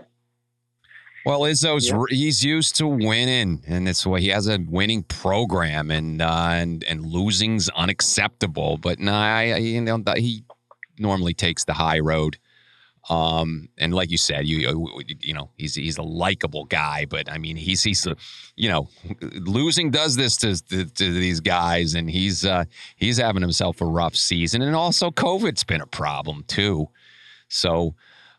Well, 1.25 1.41
Izzo's 1.41 1.89
yeah. 1.89 2.03
he's 2.09 2.43
used 2.43 2.75
to 2.77 2.87
winning, 2.87 3.63
and 3.65 3.87
it's 3.87 4.05
why 4.05 4.19
he 4.19 4.27
has 4.27 4.47
a 4.47 4.59
winning 4.67 5.03
program, 5.03 5.89
and 5.89 6.21
uh, 6.21 6.49
and 6.51 6.83
and 6.83 7.05
losing's 7.05 7.69
unacceptable. 7.69 8.77
But 8.77 8.99
no, 8.99 9.13
I, 9.13 9.55
you 9.55 9.79
know 9.79 10.03
he 10.17 10.43
normally 10.97 11.33
takes 11.33 11.63
the 11.63 11.73
high 11.73 11.99
road. 11.99 12.37
Um, 13.09 13.67
and 13.77 13.93
like 13.93 14.11
you 14.11 14.17
said, 14.17 14.47
you 14.47 15.03
you 15.19 15.33
know 15.33 15.49
he's 15.57 15.75
he's 15.75 15.97
a 15.97 16.03
likable 16.03 16.63
guy, 16.65 17.05
but 17.05 17.29
I 17.29 17.37
mean 17.37 17.57
he's 17.57 17.83
he's 17.83 18.07
a, 18.07 18.15
you 18.55 18.69
know 18.69 18.87
losing 19.21 19.91
does 19.91 20.15
this 20.15 20.37
to, 20.37 20.55
to, 20.69 20.85
to 20.85 21.11
these 21.11 21.41
guys, 21.41 21.95
and 21.95 22.09
he's 22.09 22.45
uh, 22.45 22.63
he's 22.95 23.17
having 23.17 23.41
himself 23.41 23.81
a 23.81 23.85
rough 23.85 24.15
season, 24.15 24.61
and 24.61 24.73
also 24.75 25.11
COVID's 25.11 25.65
been 25.65 25.81
a 25.81 25.87
problem 25.87 26.45
too. 26.47 26.87
So 27.49 27.95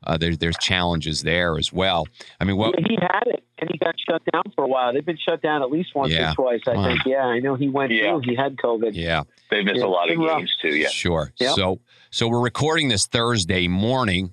uh, 0.07 0.17
there's 0.17 0.39
there's 0.39 0.57
challenges 0.59 1.23
there 1.23 1.59
as 1.59 1.73
well. 1.73 2.07
I 2.41 2.45
mean, 2.45 2.57
what 2.57 2.75
yeah, 2.79 2.87
he 2.89 2.99
had 3.01 3.27
it 3.27 3.45
and 3.59 3.71
he 3.71 3.79
got 3.79 3.95
shut 4.09 4.23
down 4.33 4.45
for 4.55 4.65
a 4.65 4.69
while. 4.69 4.93
They've 4.93 5.05
been 5.05 5.19
shut 5.19 5.43
down 5.43 5.63
at 5.63 5.71
least 5.71 5.95
once 5.95 6.13
yeah. 6.13 6.33
or 6.33 6.35
twice, 6.35 6.61
I 6.67 6.75
think. 6.75 7.01
Yeah, 7.07 7.25
I 7.25 7.39
know 7.39 7.55
he 7.55 7.69
went 7.69 7.93
yeah. 7.93 8.11
through. 8.11 8.23
He 8.25 8.35
had 8.35 8.57
COVID. 8.57 8.91
Yeah, 8.95 9.23
they 9.51 9.63
missed 9.63 9.79
yeah. 9.79 9.85
a 9.85 9.87
lot 9.87 10.11
of 10.11 10.19
games 10.19 10.55
too. 10.61 10.69
Yeah, 10.69 10.89
sure. 10.89 11.33
Yep. 11.39 11.55
So 11.55 11.81
so 12.11 12.29
we're 12.29 12.41
recording 12.41 12.89
this 12.89 13.07
Thursday 13.07 13.69
morning 13.69 14.33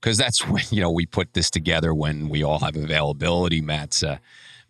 because 0.00 0.16
that's 0.16 0.46
when 0.48 0.62
you 0.70 0.80
know 0.80 0.90
we 0.90 1.06
put 1.06 1.34
this 1.34 1.50
together 1.50 1.94
when 1.94 2.28
we 2.28 2.42
all 2.42 2.60
have 2.60 2.76
availability. 2.76 3.60
Matt's 3.60 4.02
uh, 4.02 4.18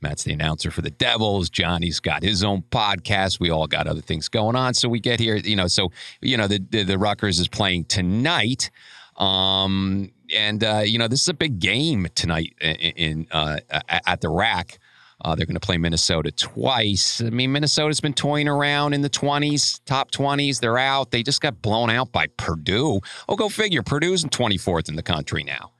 Matt's 0.00 0.25
the 0.25 0.32
announcer 0.32 0.70
for 0.70 0.82
the 0.82 0.90
Devils. 0.90 1.49
Johnny's 1.49 2.00
got 2.00 2.22
his 2.22 2.42
own 2.42 2.62
podcast. 2.70 3.38
We 3.38 3.50
all 3.50 3.66
got 3.66 3.87
other 3.87 4.00
things 4.00 4.28
going 4.28 4.56
on, 4.56 4.75
so 4.75 4.88
we 4.88 5.00
get 5.00 5.20
here. 5.20 5.37
You 5.37 5.56
know, 5.56 5.68
so 5.68 5.92
you 6.20 6.37
know 6.37 6.49
the 6.49 6.64
the, 6.70 6.82
the 6.82 6.99
Rutgers 6.99 7.38
is 7.38 7.49
playing 7.49 7.84
tonight. 7.84 8.70
Um, 9.16 10.11
and 10.32 10.64
uh, 10.64 10.82
you 10.84 10.98
know 10.98 11.08
this 11.08 11.22
is 11.22 11.28
a 11.28 11.34
big 11.34 11.58
game 11.58 12.06
tonight 12.14 12.54
in, 12.60 12.74
in 12.74 13.26
uh, 13.30 13.58
at 13.88 14.20
the 14.20 14.28
RAC. 14.28 14.78
Uh, 15.24 15.36
they're 15.36 15.46
going 15.46 15.54
to 15.54 15.60
play 15.60 15.78
Minnesota 15.78 16.32
twice. 16.32 17.20
I 17.20 17.30
mean, 17.30 17.52
Minnesota's 17.52 18.00
been 18.00 18.12
toying 18.12 18.48
around 18.48 18.92
in 18.92 19.02
the 19.02 19.10
20s, 19.10 19.80
top 19.84 20.10
20s. 20.10 20.58
They're 20.58 20.78
out. 20.78 21.12
They 21.12 21.22
just 21.22 21.40
got 21.40 21.62
blown 21.62 21.90
out 21.90 22.10
by 22.10 22.26
Purdue. 22.36 23.00
Oh, 23.28 23.36
go 23.36 23.48
figure. 23.48 23.84
Purdue's 23.84 24.24
in 24.24 24.30
24th 24.30 24.88
in 24.88 24.96
the 24.96 25.02
country 25.02 25.44
now. 25.44 25.70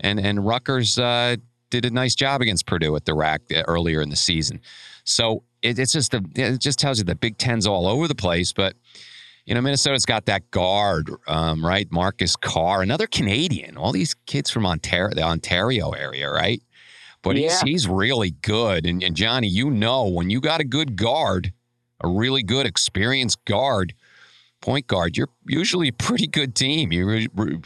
And 0.00 0.20
and 0.20 0.46
Rutgers 0.46 0.98
uh, 0.98 1.36
did 1.70 1.84
a 1.84 1.90
nice 1.90 2.14
job 2.14 2.40
against 2.40 2.66
Purdue 2.66 2.94
at 2.94 3.04
the 3.04 3.14
RAC 3.14 3.42
uh, 3.52 3.62
earlier 3.66 4.00
in 4.00 4.10
the 4.10 4.16
season. 4.16 4.60
So 5.04 5.42
it, 5.62 5.78
it's 5.78 5.92
just 5.92 6.14
a, 6.14 6.22
it 6.36 6.58
just 6.58 6.78
tells 6.78 6.98
you 6.98 7.04
the 7.04 7.14
Big 7.14 7.36
Ten's 7.38 7.66
all 7.66 7.86
over 7.86 8.06
the 8.06 8.14
place. 8.14 8.52
But 8.52 8.76
you 9.46 9.54
know, 9.54 9.60
Minnesota's 9.60 10.06
got 10.06 10.26
that 10.26 10.50
guard, 10.50 11.10
um, 11.26 11.64
right? 11.64 11.86
Marcus 11.90 12.36
Carr, 12.36 12.82
another 12.82 13.06
Canadian. 13.06 13.76
All 13.76 13.92
these 13.92 14.14
kids 14.26 14.50
from 14.50 14.64
Ontario, 14.64 15.14
the 15.14 15.22
Ontario 15.22 15.90
area, 15.90 16.30
right? 16.30 16.62
but 17.24 17.36
yeah. 17.36 17.48
he's 17.48 17.60
he's 17.62 17.88
really 17.88 18.30
good. 18.30 18.86
And, 18.86 19.02
and 19.02 19.16
Johnny, 19.16 19.48
you 19.48 19.70
know, 19.70 20.06
when 20.06 20.30
you 20.30 20.40
got 20.40 20.60
a 20.60 20.64
good 20.64 20.94
guard, 20.94 21.52
a 22.00 22.06
really 22.06 22.44
good 22.44 22.66
experienced 22.66 23.44
guard, 23.46 23.94
point 24.60 24.86
guard, 24.86 25.16
you're 25.16 25.30
usually 25.46 25.88
a 25.88 25.92
pretty 25.92 26.28
good 26.28 26.54
team. 26.54 26.92
You're 26.92 27.22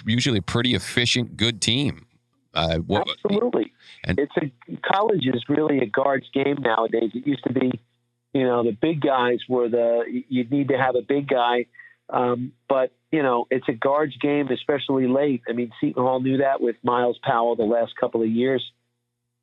usually 0.07 0.39
a 0.39 0.43
pretty 0.43 0.75
efficient, 0.75 1.37
good 1.37 1.61
team. 1.61 2.07
Uh, 2.55 2.79
Absolutely. 2.91 3.73
And 4.05 4.19
it's 4.19 4.33
a 4.37 4.51
college 4.91 5.27
is 5.27 5.45
really 5.49 5.79
a 5.79 5.87
guards 5.87 6.27
game 6.33 6.57
nowadays. 6.61 7.11
It 7.15 7.27
used 7.27 7.45
to 7.45 7.53
be, 7.53 7.71
you 8.33 8.45
know, 8.45 8.63
the 8.63 8.73
big 8.73 9.01
guys 9.01 9.39
were 9.49 9.69
the 9.69 10.23
you'd 10.29 10.51
need 10.51 10.69
to 10.69 10.79
have 10.79 10.97
a 10.97 11.03
big 11.03 11.29
guy, 11.29 11.67
um, 12.11 12.53
but 12.69 12.93
you 13.11 13.23
know, 13.23 13.47
it's 13.51 13.69
a 13.69 13.73
guards 13.73 14.17
game, 14.21 14.49
especially 14.51 15.07
late. 15.07 15.43
I 15.49 15.53
mean, 15.53 15.73
Seton 15.81 16.03
Hall 16.03 16.21
knew 16.21 16.39
that 16.39 16.61
with 16.61 16.77
Myles 16.83 17.19
Powell 17.23 17.57
the 17.57 17.63
last 17.63 17.93
couple 17.99 18.23
of 18.23 18.29
years. 18.29 18.63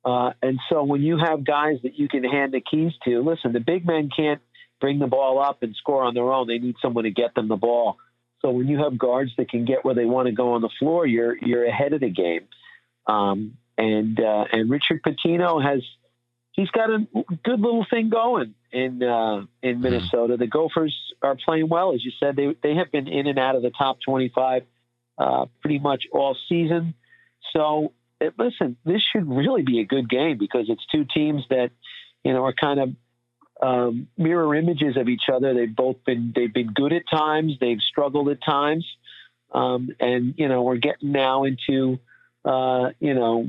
Uh, 0.04 0.30
and 0.40 0.60
so 0.68 0.84
when 0.84 1.02
you 1.02 1.18
have 1.18 1.44
guys 1.44 1.78
that 1.82 1.98
you 1.98 2.08
can 2.08 2.22
hand 2.22 2.54
the 2.54 2.60
keys 2.60 2.92
to, 3.04 3.22
listen, 3.22 3.52
the 3.52 3.58
big 3.58 3.84
men 3.84 4.08
can't 4.16 4.40
bring 4.80 5.00
the 5.00 5.08
ball 5.08 5.42
up 5.42 5.64
and 5.64 5.74
score 5.74 6.04
on 6.04 6.14
their 6.14 6.32
own. 6.32 6.46
They 6.46 6.58
need 6.58 6.76
someone 6.80 7.04
to 7.04 7.10
get 7.10 7.34
them 7.34 7.48
the 7.48 7.56
ball. 7.56 7.96
So 8.40 8.50
when 8.50 8.68
you 8.68 8.78
have 8.78 8.96
guards 8.96 9.32
that 9.36 9.48
can 9.48 9.64
get 9.64 9.84
where 9.84 9.94
they 9.94 10.04
want 10.04 10.26
to 10.26 10.32
go 10.32 10.52
on 10.52 10.62
the 10.62 10.70
floor, 10.78 11.06
you're 11.06 11.36
you're 11.38 11.64
ahead 11.64 11.92
of 11.92 12.00
the 12.00 12.10
game. 12.10 12.46
Um, 13.08 13.56
and 13.76 14.20
uh, 14.20 14.44
and 14.52 14.70
Richard 14.70 15.02
Pitino 15.02 15.62
has 15.62 15.82
he's 16.56 16.70
got 16.70 16.90
a 16.90 17.06
good 17.44 17.60
little 17.60 17.86
thing 17.88 18.08
going 18.08 18.54
in 18.72 19.02
uh, 19.02 19.44
in 19.62 19.76
hmm. 19.76 19.82
Minnesota. 19.82 20.36
The 20.36 20.46
Gophers 20.46 20.96
are 21.22 21.36
playing 21.36 21.68
well, 21.68 21.94
as 21.94 22.04
you 22.04 22.10
said. 22.18 22.36
They 22.36 22.54
they 22.62 22.74
have 22.74 22.90
been 22.90 23.06
in 23.06 23.26
and 23.26 23.38
out 23.38 23.54
of 23.54 23.62
the 23.62 23.70
top 23.70 23.98
25 24.04 24.62
uh, 25.18 25.46
pretty 25.60 25.78
much 25.78 26.04
all 26.12 26.36
season. 26.48 26.94
So 27.52 27.92
it, 28.20 28.34
listen, 28.38 28.76
this 28.84 29.02
should 29.12 29.28
really 29.28 29.62
be 29.62 29.80
a 29.80 29.84
good 29.84 30.08
game 30.08 30.38
because 30.38 30.66
it's 30.68 30.84
two 30.86 31.04
teams 31.04 31.44
that 31.50 31.70
you 32.24 32.32
know 32.32 32.44
are 32.44 32.54
kind 32.54 32.80
of 32.80 32.90
um, 33.62 34.08
mirror 34.18 34.54
images 34.54 34.96
of 34.96 35.08
each 35.08 35.28
other. 35.32 35.54
They've 35.54 35.74
both 35.74 36.04
been 36.04 36.32
they've 36.34 36.52
been 36.52 36.72
good 36.72 36.92
at 36.92 37.02
times. 37.10 37.54
They've 37.60 37.80
struggled 37.80 38.28
at 38.28 38.42
times, 38.42 38.86
um, 39.52 39.90
and 40.00 40.34
you 40.36 40.48
know 40.48 40.62
we're 40.62 40.76
getting 40.76 41.12
now 41.12 41.44
into 41.44 41.98
uh, 42.46 42.92
you 43.00 43.12
know 43.12 43.48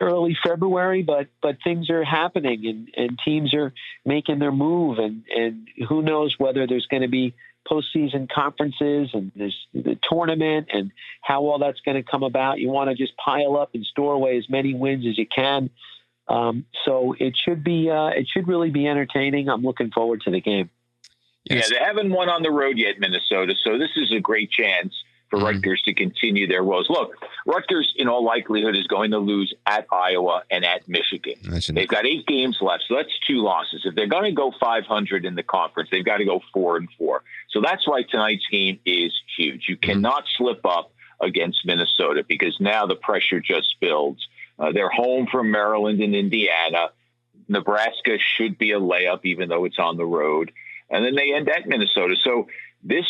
early 0.00 0.36
February, 0.42 1.02
but 1.02 1.28
but 1.42 1.58
things 1.62 1.90
are 1.90 2.02
happening 2.02 2.66
and, 2.66 2.88
and 2.96 3.18
teams 3.22 3.54
are 3.54 3.72
making 4.04 4.38
their 4.38 4.52
move, 4.52 4.98
and 4.98 5.24
and 5.28 5.68
who 5.88 6.02
knows 6.02 6.38
whether 6.38 6.66
there's 6.66 6.86
going 6.86 7.02
to 7.02 7.08
be 7.08 7.34
postseason 7.70 8.28
conferences 8.28 9.10
and 9.12 9.30
there's 9.36 9.68
the 9.72 9.96
tournament 10.10 10.68
and 10.72 10.90
how 11.20 11.42
all 11.42 11.58
that's 11.58 11.80
going 11.80 11.94
to 11.94 12.02
come 12.02 12.24
about. 12.24 12.58
You 12.58 12.70
want 12.70 12.90
to 12.90 12.96
just 12.96 13.16
pile 13.16 13.56
up 13.56 13.74
and 13.74 13.84
store 13.84 14.14
away 14.14 14.36
as 14.36 14.48
many 14.48 14.74
wins 14.74 15.06
as 15.06 15.16
you 15.16 15.26
can. 15.26 15.70
Um, 16.26 16.64
so 16.84 17.14
it 17.18 17.36
should 17.36 17.62
be 17.62 17.90
uh, 17.90 18.08
it 18.08 18.26
should 18.32 18.48
really 18.48 18.70
be 18.70 18.88
entertaining. 18.88 19.48
I'm 19.48 19.62
looking 19.62 19.90
forward 19.90 20.22
to 20.22 20.30
the 20.30 20.40
game. 20.40 20.70
Yes. 21.44 21.70
Yeah, 21.70 21.78
they 21.78 21.84
haven't 21.84 22.10
won 22.10 22.28
on 22.28 22.42
the 22.42 22.50
road 22.50 22.78
yet, 22.78 22.98
Minnesota. 22.98 23.54
So 23.62 23.76
this 23.76 23.90
is 23.96 24.12
a 24.12 24.20
great 24.20 24.50
chance 24.50 24.94
for 25.32 25.38
mm-hmm. 25.38 25.46
Rutgers 25.46 25.82
to 25.86 25.94
continue 25.94 26.46
their 26.46 26.62
woes. 26.62 26.86
Look, 26.90 27.14
Rutgers, 27.46 27.94
in 27.96 28.06
all 28.06 28.22
likelihood, 28.22 28.76
is 28.76 28.86
going 28.86 29.12
to 29.12 29.18
lose 29.18 29.54
at 29.64 29.86
Iowa 29.90 30.42
and 30.50 30.62
at 30.62 30.86
Michigan. 30.86 31.36
They've 31.74 31.88
got 31.88 32.04
eight 32.04 32.26
games 32.26 32.58
left, 32.60 32.84
so 32.86 32.96
that's 32.96 33.18
two 33.26 33.42
losses. 33.42 33.82
If 33.86 33.94
they're 33.94 34.06
going 34.06 34.24
to 34.24 34.32
go 34.32 34.52
500 34.60 35.24
in 35.24 35.34
the 35.34 35.42
conference, 35.42 35.88
they've 35.90 36.04
got 36.04 36.18
to 36.18 36.26
go 36.26 36.42
four 36.52 36.76
and 36.76 36.86
four. 36.98 37.22
So 37.48 37.62
that's 37.62 37.88
why 37.88 38.02
tonight's 38.02 38.46
game 38.50 38.78
is 38.84 39.10
huge. 39.34 39.64
You 39.68 39.76
mm-hmm. 39.76 39.90
cannot 39.90 40.24
slip 40.36 40.66
up 40.66 40.92
against 41.18 41.64
Minnesota 41.64 42.24
because 42.28 42.58
now 42.60 42.84
the 42.84 42.96
pressure 42.96 43.40
just 43.40 43.76
builds. 43.80 44.28
Uh, 44.58 44.70
they're 44.72 44.90
home 44.90 45.26
from 45.32 45.50
Maryland 45.50 46.02
and 46.02 46.14
Indiana. 46.14 46.90
Nebraska 47.48 48.18
should 48.36 48.58
be 48.58 48.72
a 48.72 48.80
layup, 48.80 49.20
even 49.24 49.48
though 49.48 49.64
it's 49.64 49.78
on 49.78 49.96
the 49.96 50.04
road. 50.04 50.52
And 50.90 51.02
then 51.06 51.14
they 51.14 51.32
end 51.34 51.48
at 51.48 51.66
Minnesota. 51.66 52.16
So 52.22 52.48
this 52.82 53.06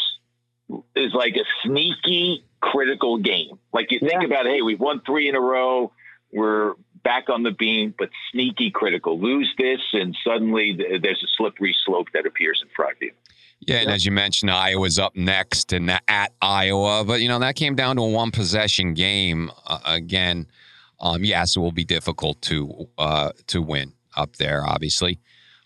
is 0.97 1.13
like 1.15 1.35
a 1.37 1.45
sneaky, 1.65 2.45
critical 2.61 3.19
game. 3.19 3.59
Like 3.73 3.91
you 3.91 3.99
think 3.99 4.21
yeah. 4.21 4.27
about, 4.27 4.47
hey, 4.47 4.63
we've 4.63 4.81
won 4.81 5.03
three 5.05 5.29
in 5.29 5.35
a 5.35 5.41
row. 5.41 5.93
We're 6.33 6.75
back 7.05 7.29
on 7.29 7.43
the 7.43 7.51
beam, 7.51 7.95
but 7.99 8.11
sneaky 8.31 8.71
critical. 8.71 9.21
Lose 9.21 9.53
this, 9.59 9.81
and 9.93 10.17
suddenly 10.25 10.77
there's 10.77 11.23
a 11.23 11.29
slippery 11.37 11.77
slope 11.85 12.09
that 12.15 12.27
appears 12.27 12.61
in 12.63 12.69
front 12.75 12.97
of 12.97 13.03
you. 13.03 13.13
Yeah, 13.61 13.77
and 13.77 13.91
as 13.91 14.05
you 14.05 14.11
mentioned, 14.11 14.51
Iowa's 14.51 14.99
up 14.99 15.15
next 15.15 15.73
and 15.73 15.89
at 16.09 16.33
Iowa, 16.41 17.05
but 17.07 17.21
you 17.21 17.29
know 17.29 17.39
that 17.39 17.55
came 17.55 17.77
down 17.77 17.97
to 17.97 18.03
a 18.03 18.09
one 18.09 18.33
possession 18.33 18.95
game 18.95 19.51
uh, 19.67 19.79
again. 19.85 20.49
Um, 21.01 21.25
yes, 21.25 21.57
it 21.57 21.61
will 21.61 21.73
be 21.73 21.85
difficult 21.85 22.43
to 22.43 22.89
uh, 22.99 23.31
to 23.49 23.63
win 23.63 23.93
up 24.17 24.37
there, 24.37 24.65
obviously. 24.67 25.21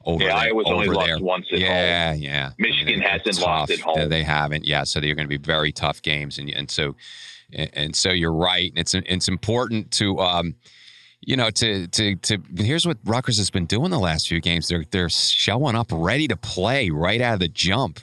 Over 0.06 0.22
yeah, 0.22 0.28
there, 0.28 0.36
Iowa's 0.36 0.66
only 0.68 0.86
lost 0.86 1.20
once 1.20 1.46
at 1.52 1.58
yeah, 1.58 2.12
home. 2.12 2.22
Yeah, 2.22 2.30
yeah. 2.30 2.50
Michigan 2.58 3.00
hasn't 3.00 3.40
lost 3.40 3.72
at 3.72 3.80
home. 3.80 4.08
They 4.08 4.22
haven't. 4.22 4.64
Yeah, 4.64 4.84
so 4.84 5.00
they're 5.00 5.16
going 5.16 5.26
to 5.26 5.28
be 5.28 5.36
very 5.36 5.72
tough 5.72 6.00
games, 6.00 6.38
and 6.38 6.48
and 6.50 6.70
so 6.70 6.94
and 7.52 7.94
so 7.94 8.10
you're 8.10 8.32
right. 8.32 8.70
And 8.70 8.78
it's 8.78 8.94
it's 8.94 9.28
important 9.28 9.90
to. 9.92 10.18
Um, 10.20 10.54
you 11.22 11.34
know, 11.34 11.50
to 11.50 11.88
to 11.88 12.14
to 12.14 12.38
here's 12.56 12.86
what 12.86 12.98
Rutgers 13.04 13.38
has 13.38 13.50
been 13.50 13.66
doing 13.66 13.90
the 13.90 13.98
last 13.98 14.28
few 14.28 14.40
games. 14.40 14.68
They're 14.68 14.84
they're 14.92 15.08
showing 15.08 15.74
up 15.74 15.88
ready 15.90 16.28
to 16.28 16.36
play 16.36 16.90
right 16.90 17.20
out 17.20 17.34
of 17.34 17.40
the 17.40 17.48
jump. 17.48 17.98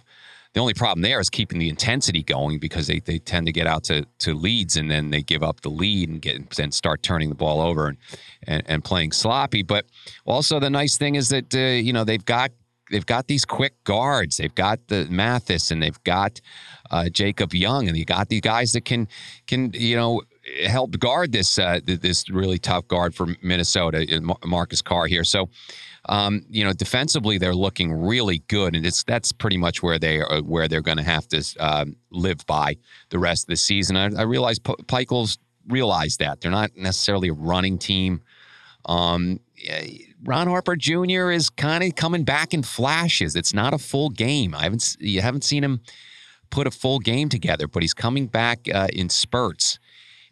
The 0.53 0.59
only 0.59 0.73
problem 0.75 1.01
there 1.01 1.19
is 1.19 1.29
keeping 1.29 1.57
the 1.57 1.69
intensity 1.69 2.21
going 2.21 2.59
because 2.59 2.85
they, 2.85 2.99
they 2.99 3.17
tend 3.17 3.47
to 3.47 3.51
get 3.51 3.65
out 3.65 3.83
to, 3.85 4.05
to 4.19 4.35
leads 4.35 4.77
and 4.77 4.89
then 4.89 5.09
they 5.09 5.23
give 5.23 5.41
up 5.41 5.61
the 5.61 5.69
lead 5.69 6.09
and 6.09 6.21
get 6.21 6.59
and 6.59 6.73
start 6.73 7.01
turning 7.01 7.29
the 7.29 7.35
ball 7.35 7.59
over 7.59 7.87
and, 7.87 7.97
and, 8.43 8.63
and 8.67 8.83
playing 8.83 9.11
sloppy. 9.13 9.63
But 9.63 9.85
also 10.25 10.59
the 10.59 10.69
nice 10.69 10.95
thing 10.97 11.15
is 11.15 11.29
that 11.29 11.53
uh, 11.55 11.59
you 11.59 11.91
know 11.91 12.03
they've 12.03 12.23
got 12.23 12.51
they've 12.91 13.05
got 13.05 13.27
these 13.27 13.45
quick 13.45 13.83
guards. 13.83 14.37
They've 14.37 14.53
got 14.53 14.87
the 14.87 15.07
Mathis 15.09 15.71
and 15.71 15.81
they've 15.81 16.03
got 16.03 16.39
uh, 16.91 17.09
Jacob 17.09 17.53
Young 17.55 17.87
and 17.87 17.97
they 17.97 18.03
got 18.03 18.29
these 18.29 18.41
guys 18.41 18.73
that 18.73 18.85
can 18.85 19.07
can 19.47 19.71
you 19.73 19.95
know 19.95 20.21
help 20.65 20.99
guard 20.99 21.31
this 21.31 21.57
uh, 21.57 21.79
this 21.85 22.29
really 22.29 22.59
tough 22.59 22.87
guard 22.87 23.15
for 23.15 23.27
Minnesota, 23.41 24.05
uh, 24.15 24.47
Marcus 24.47 24.81
Carr 24.81 25.07
here. 25.07 25.23
So 25.23 25.49
um, 26.09 26.45
you 26.49 26.63
know, 26.63 26.73
defensively 26.73 27.37
they're 27.37 27.55
looking 27.55 27.93
really 27.93 28.39
good, 28.47 28.75
and 28.75 28.85
it's 28.85 29.03
that's 29.03 29.31
pretty 29.31 29.57
much 29.57 29.81
where 29.81 29.97
they 29.97 30.19
are, 30.19 30.41
where 30.41 30.67
they're 30.67 30.81
going 30.81 30.97
to 30.97 31.03
have 31.03 31.27
to 31.29 31.43
um, 31.59 31.95
live 32.11 32.45
by 32.45 32.77
the 33.09 33.19
rest 33.19 33.45
of 33.45 33.47
the 33.47 33.57
season. 33.57 33.95
I, 33.95 34.09
I 34.17 34.23
realize 34.23 34.59
P- 34.59 34.75
Pikiell's 34.83 35.37
realize 35.67 36.17
that 36.17 36.41
they're 36.41 36.51
not 36.51 36.75
necessarily 36.75 37.29
a 37.29 37.33
running 37.33 37.77
team. 37.77 38.21
Um, 38.85 39.39
Ron 40.23 40.47
Harper 40.47 40.75
Jr. 40.75 41.31
is 41.31 41.49
kind 41.49 41.83
of 41.83 41.95
coming 41.95 42.23
back 42.25 42.53
in 42.53 42.63
flashes. 42.63 43.35
It's 43.35 43.53
not 43.53 43.73
a 43.73 43.77
full 43.77 44.09
game. 44.09 44.53
I 44.53 44.63
haven't 44.63 44.97
you 44.99 45.21
haven't 45.21 45.43
seen 45.43 45.63
him 45.63 45.81
put 46.49 46.67
a 46.67 46.71
full 46.71 46.99
game 46.99 47.29
together, 47.29 47.67
but 47.67 47.81
he's 47.81 47.93
coming 47.93 48.27
back 48.27 48.67
uh, 48.73 48.87
in 48.91 49.09
spurts, 49.09 49.79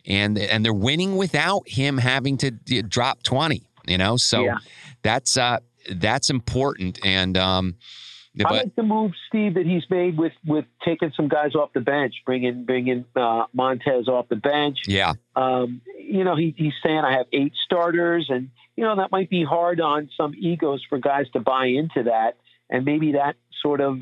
and 0.06 0.38
and 0.38 0.66
they're 0.66 0.74
winning 0.74 1.16
without 1.16 1.68
him 1.68 1.98
having 1.98 2.38
to 2.40 2.52
drop 2.52 3.24
twenty. 3.24 3.64
You 3.92 3.98
know, 3.98 4.18
so 4.18 4.44
yeah 4.44 4.58
that's 5.02 5.38
uh, 5.38 5.60
that's 5.90 6.30
important. 6.30 7.00
And 7.04 7.38
um, 7.38 7.76
I 8.40 8.44
but, 8.44 8.52
like 8.52 8.76
the 8.76 8.84
move, 8.84 9.12
Steve, 9.28 9.56
that 9.56 9.66
he's 9.66 9.84
made 9.90 10.18
with 10.18 10.34
with 10.46 10.66
taking 10.86 11.12
some 11.16 11.28
guys 11.28 11.56
off 11.56 11.74
the 11.74 11.82
bench, 11.82 12.16
bringing 12.26 12.66
bringing 12.66 13.06
uh, 13.16 13.46
Montez 13.54 14.08
off 14.08 14.30
the 14.30 14.36
bench. 14.36 14.80
Yeah, 14.88 15.14
um, 15.36 15.82
you 15.98 16.24
know, 16.24 16.36
he, 16.36 16.54
he's 16.58 16.74
saying 16.84 17.00
I 17.00 17.14
have 17.14 17.28
eight 17.34 17.54
starters, 17.66 18.28
and 18.30 18.50
you 18.76 18.84
know 18.84 18.96
that 18.98 19.12
might 19.12 19.30
be 19.30 19.44
hard 19.44 19.82
on 19.82 20.10
some 20.16 20.34
egos 20.38 20.84
for 20.88 20.98
guys 20.98 21.26
to 21.34 21.40
buy 21.40 21.68
into 21.68 22.04
that, 22.04 22.38
and 22.70 22.86
maybe 22.86 23.14
that 23.14 23.36
sort 23.62 23.82
of 23.82 24.00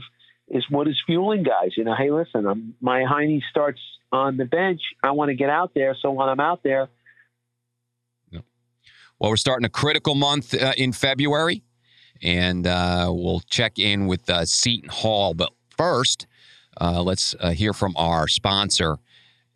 is 0.48 0.66
what 0.70 0.88
is 0.88 1.00
fueling 1.06 1.44
guys. 1.44 1.72
You 1.78 1.84
know, 1.84 1.96
hey, 1.96 2.12
listen, 2.12 2.46
I'm, 2.46 2.76
my 2.82 3.04
Heine 3.04 3.42
starts 3.50 3.80
on 4.12 4.38
the 4.38 4.46
bench. 4.46 4.82
I 5.04 5.12
want 5.12 5.30
to 5.30 5.36
get 5.36 5.50
out 5.50 5.74
there, 5.76 5.96
so 6.00 6.12
when 6.12 6.30
I'm 6.30 6.40
out 6.40 6.64
there, 6.64 6.90
well, 9.20 9.32
we're 9.32 9.38
starting 9.38 9.66
a 9.66 9.70
critical 9.70 10.16
month 10.16 10.54
uh, 10.54 10.74
in 10.78 10.94
February, 10.94 11.62
and 12.24 12.66
uh, 12.66 13.10
we'll 13.12 13.42
check 13.42 13.78
in 13.78 14.08
with 14.08 14.30
uh, 14.30 14.46
Seton 14.46 14.90
Hall. 14.90 15.34
But 15.34 15.52
first, 15.78 16.26
uh, 16.80 17.02
let's 17.04 17.36
uh, 17.40 17.52
hear 17.52 17.74
from 17.74 17.94
our 17.98 18.28
sponsor, 18.28 18.98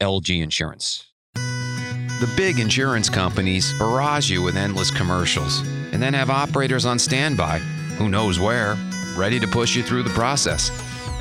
LG 0.02 0.42
Insurance. 0.42 1.08
The 1.36 2.32
big 2.38 2.60
insurance 2.60 3.10
companies 3.10 3.74
barrage 3.80 4.30
you 4.30 4.42
with 4.42 4.56
endless 4.56 4.92
commercials 4.92 5.60
and 5.92 6.02
then 6.02 6.14
have 6.14 6.30
operators 6.30 6.86
on 6.86 7.00
standby, 7.00 7.60
who 7.98 8.10
knows 8.10 8.40
where, 8.40 8.78
ready 9.18 9.40
to 9.40 9.48
push 9.48 9.76
you 9.76 9.84
through 9.84 10.04
the 10.04 10.10
process. 10.12 10.70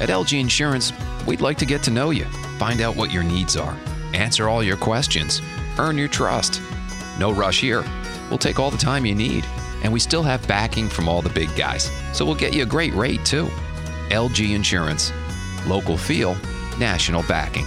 At 0.01 0.09
LG 0.09 0.39
Insurance, 0.39 0.93
we'd 1.27 1.41
like 1.41 1.59
to 1.59 1.67
get 1.67 1.83
to 1.85 1.91
know 1.91 2.11
you, 2.11 2.25
find 2.59 2.81
out 2.81 2.97
what 2.97 3.13
your 3.13 3.23
needs 3.23 3.57
are, 3.57 3.77
answer 4.15 4.49
all 4.49 4.63
your 4.63 4.77
questions, 4.77 5.41
earn 5.79 5.97
your 5.97 6.09
trust. 6.09 6.61
No 7.19 7.33
rush 7.33 7.61
here. 7.61 7.85
We'll 8.29 8.39
take 8.39 8.59
all 8.59 8.71
the 8.71 8.79
time 8.79 9.07
you 9.07 9.15
need, 9.15 9.45
and 9.83 9.93
we 9.93 10.01
still 10.01 10.23
have 10.23 10.47
backing 10.49 10.89
from 10.89 11.09
all 11.09 11.23
the 11.23 11.31
big 11.31 11.55
guys, 11.57 11.91
so 12.13 12.25
we'll 12.25 12.35
get 12.35 12.55
you 12.55 12.63
a 12.63 12.67
great 12.67 12.95
rate 12.95 13.25
too. 13.25 13.49
LG 14.09 14.55
Insurance. 14.55 15.13
Local 15.67 15.97
feel, 15.97 16.37
national 16.79 17.23
backing. 17.25 17.67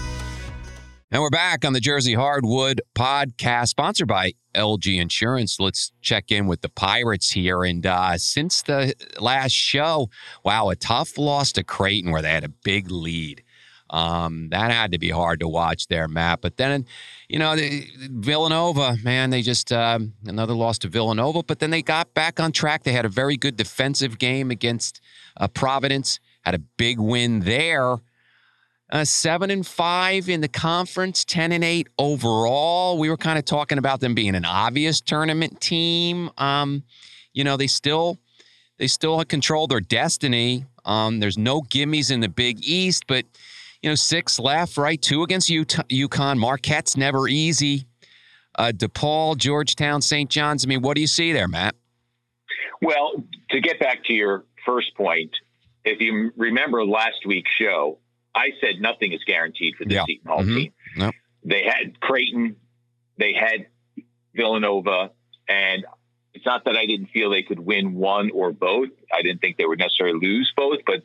And 1.12 1.22
we're 1.22 1.30
back 1.30 1.64
on 1.64 1.74
the 1.74 1.80
Jersey 1.80 2.14
Hardwood 2.14 2.82
podcast, 2.94 3.70
sponsored 3.70 4.08
by 4.08 4.34
LG 4.54 5.00
Insurance. 5.00 5.60
Let's 5.60 5.92
check 6.02 6.32
in 6.32 6.46
with 6.46 6.62
the 6.62 6.70
Pirates 6.70 7.32
here. 7.32 7.64
And 7.64 7.86
uh, 7.86 8.18
since 8.18 8.64
the 8.64 8.94
last 9.20 9.54
show, 9.54 10.10
wow, 10.44 10.70
a 10.70 10.76
tough 10.76 11.18
loss 11.18 11.52
to 11.54 11.64
Creighton 11.64 12.12
where 12.12 12.22
they 12.22 12.32
had 12.32 12.44
a 12.44 12.50
big 12.50 12.92
lead. 12.92 13.44
Um, 13.90 14.50
that 14.50 14.72
had 14.72 14.92
to 14.92 14.98
be 14.98 15.10
hard 15.10 15.40
to 15.40 15.48
watch 15.48 15.88
there, 15.88 16.08
Matt. 16.08 16.42
But 16.42 16.58
then, 16.58 16.86
you 17.28 17.40
know, 17.40 17.56
the, 17.56 17.88
Villanova, 18.10 18.98
man, 19.04 19.30
they 19.30 19.42
just 19.42 19.72
um, 19.72 20.14
another 20.26 20.54
loss 20.54 20.78
to 20.80 20.88
Villanova. 20.88 21.44
But 21.44 21.60
then 21.60 21.72
they 21.72 21.82
got 21.82 22.14
back 22.14 22.40
on 22.40 22.52
track. 22.52 22.84
They 22.84 22.94
had 22.94 23.06
a 23.06 23.10
very 23.10 23.38
good 23.38 23.58
defensive 23.58 24.20
game 24.20 24.52
against 24.52 25.02
uh, 25.38 25.48
Providence. 25.48 26.20
Had 26.42 26.56
a 26.56 26.60
big 26.60 27.00
win 27.00 27.42
there. 27.42 27.98
Uh, 28.92 29.04
seven 29.04 29.50
and 29.50 29.66
five 29.66 30.30
in 30.30 30.42
the 30.42 30.48
conference, 30.48 31.26
ten 31.26 31.52
and 31.52 31.64
eight 31.64 31.88
overall. 31.98 33.00
We 33.00 33.10
were 33.10 33.18
kind 33.18 33.40
of 33.40 33.46
talking 33.46 33.80
about 33.80 34.00
them 34.00 34.14
being 34.14 34.36
an 34.36 34.46
obvious 34.46 35.02
tournament 35.02 35.60
team. 35.60 36.30
Um, 36.38 36.84
you 37.34 37.44
know, 37.44 37.58
they 37.58 37.68
still 37.68 38.20
they 38.78 38.88
still 38.88 39.24
control 39.26 39.66
their 39.66 39.80
destiny. 39.80 40.66
Um, 40.86 41.20
there's 41.20 41.38
no 41.38 41.62
gimmies 41.62 42.12
in 42.12 42.20
the 42.20 42.30
Big 42.30 42.64
East, 42.64 43.08
but 43.08 43.26
you 43.86 43.92
know, 43.92 43.96
six 43.96 44.40
left, 44.40 44.78
right? 44.78 45.00
Two 45.00 45.22
against 45.22 45.48
Utah, 45.48 45.84
UConn. 45.84 46.40
Marquette's 46.40 46.98
never 46.98 47.28
easy. 47.28 47.86
Uh, 48.58 48.72
DePaul, 48.76 49.38
Georgetown, 49.38 50.02
St. 50.02 50.28
John's. 50.28 50.66
I 50.66 50.68
mean, 50.68 50.82
what 50.82 50.96
do 50.96 51.02
you 51.02 51.08
see 51.08 51.32
there, 51.32 51.48
Matt? 51.48 51.76
Well, 52.82 53.24
to 53.52 53.62
get 53.62 53.80
back 53.80 54.04
to 54.06 54.14
your 54.14 54.46
first 54.66 54.96
point, 54.96 55.30
if 55.84 56.02
you 56.02 56.32
remember 56.36 56.84
last 56.84 57.28
week's 57.28 57.52
show, 57.52 58.00
I 58.34 58.54
said 58.60 58.82
nothing 58.82 59.12
is 59.12 59.24
guaranteed 59.24 59.76
for 59.76 59.86
the 59.86 59.94
yeah. 59.94 60.06
Seton 60.08 60.28
Hall 60.28 60.40
mm-hmm. 60.40 60.56
team. 60.56 60.74
Yep. 60.98 61.14
They 61.44 61.64
had 61.64 62.00
Creighton, 62.00 62.56
they 63.20 63.34
had 63.34 63.68
Villanova, 64.34 65.12
and 65.48 65.86
it's 66.34 66.46
not 66.46 66.66
that 66.66 66.76
I 66.76 66.88
didn't 66.88 67.12
feel 67.12 67.30
they 67.30 67.44
could 67.44 67.60
win 67.60 67.94
one 67.94 68.32
or 68.32 68.52
both. 68.52 68.90
I 69.14 69.22
didn't 69.22 69.42
think 69.42 69.58
they 69.58 69.66
would 69.66 69.78
necessarily 69.78 70.18
lose 70.20 70.52
both, 70.58 70.80
but 70.88 71.04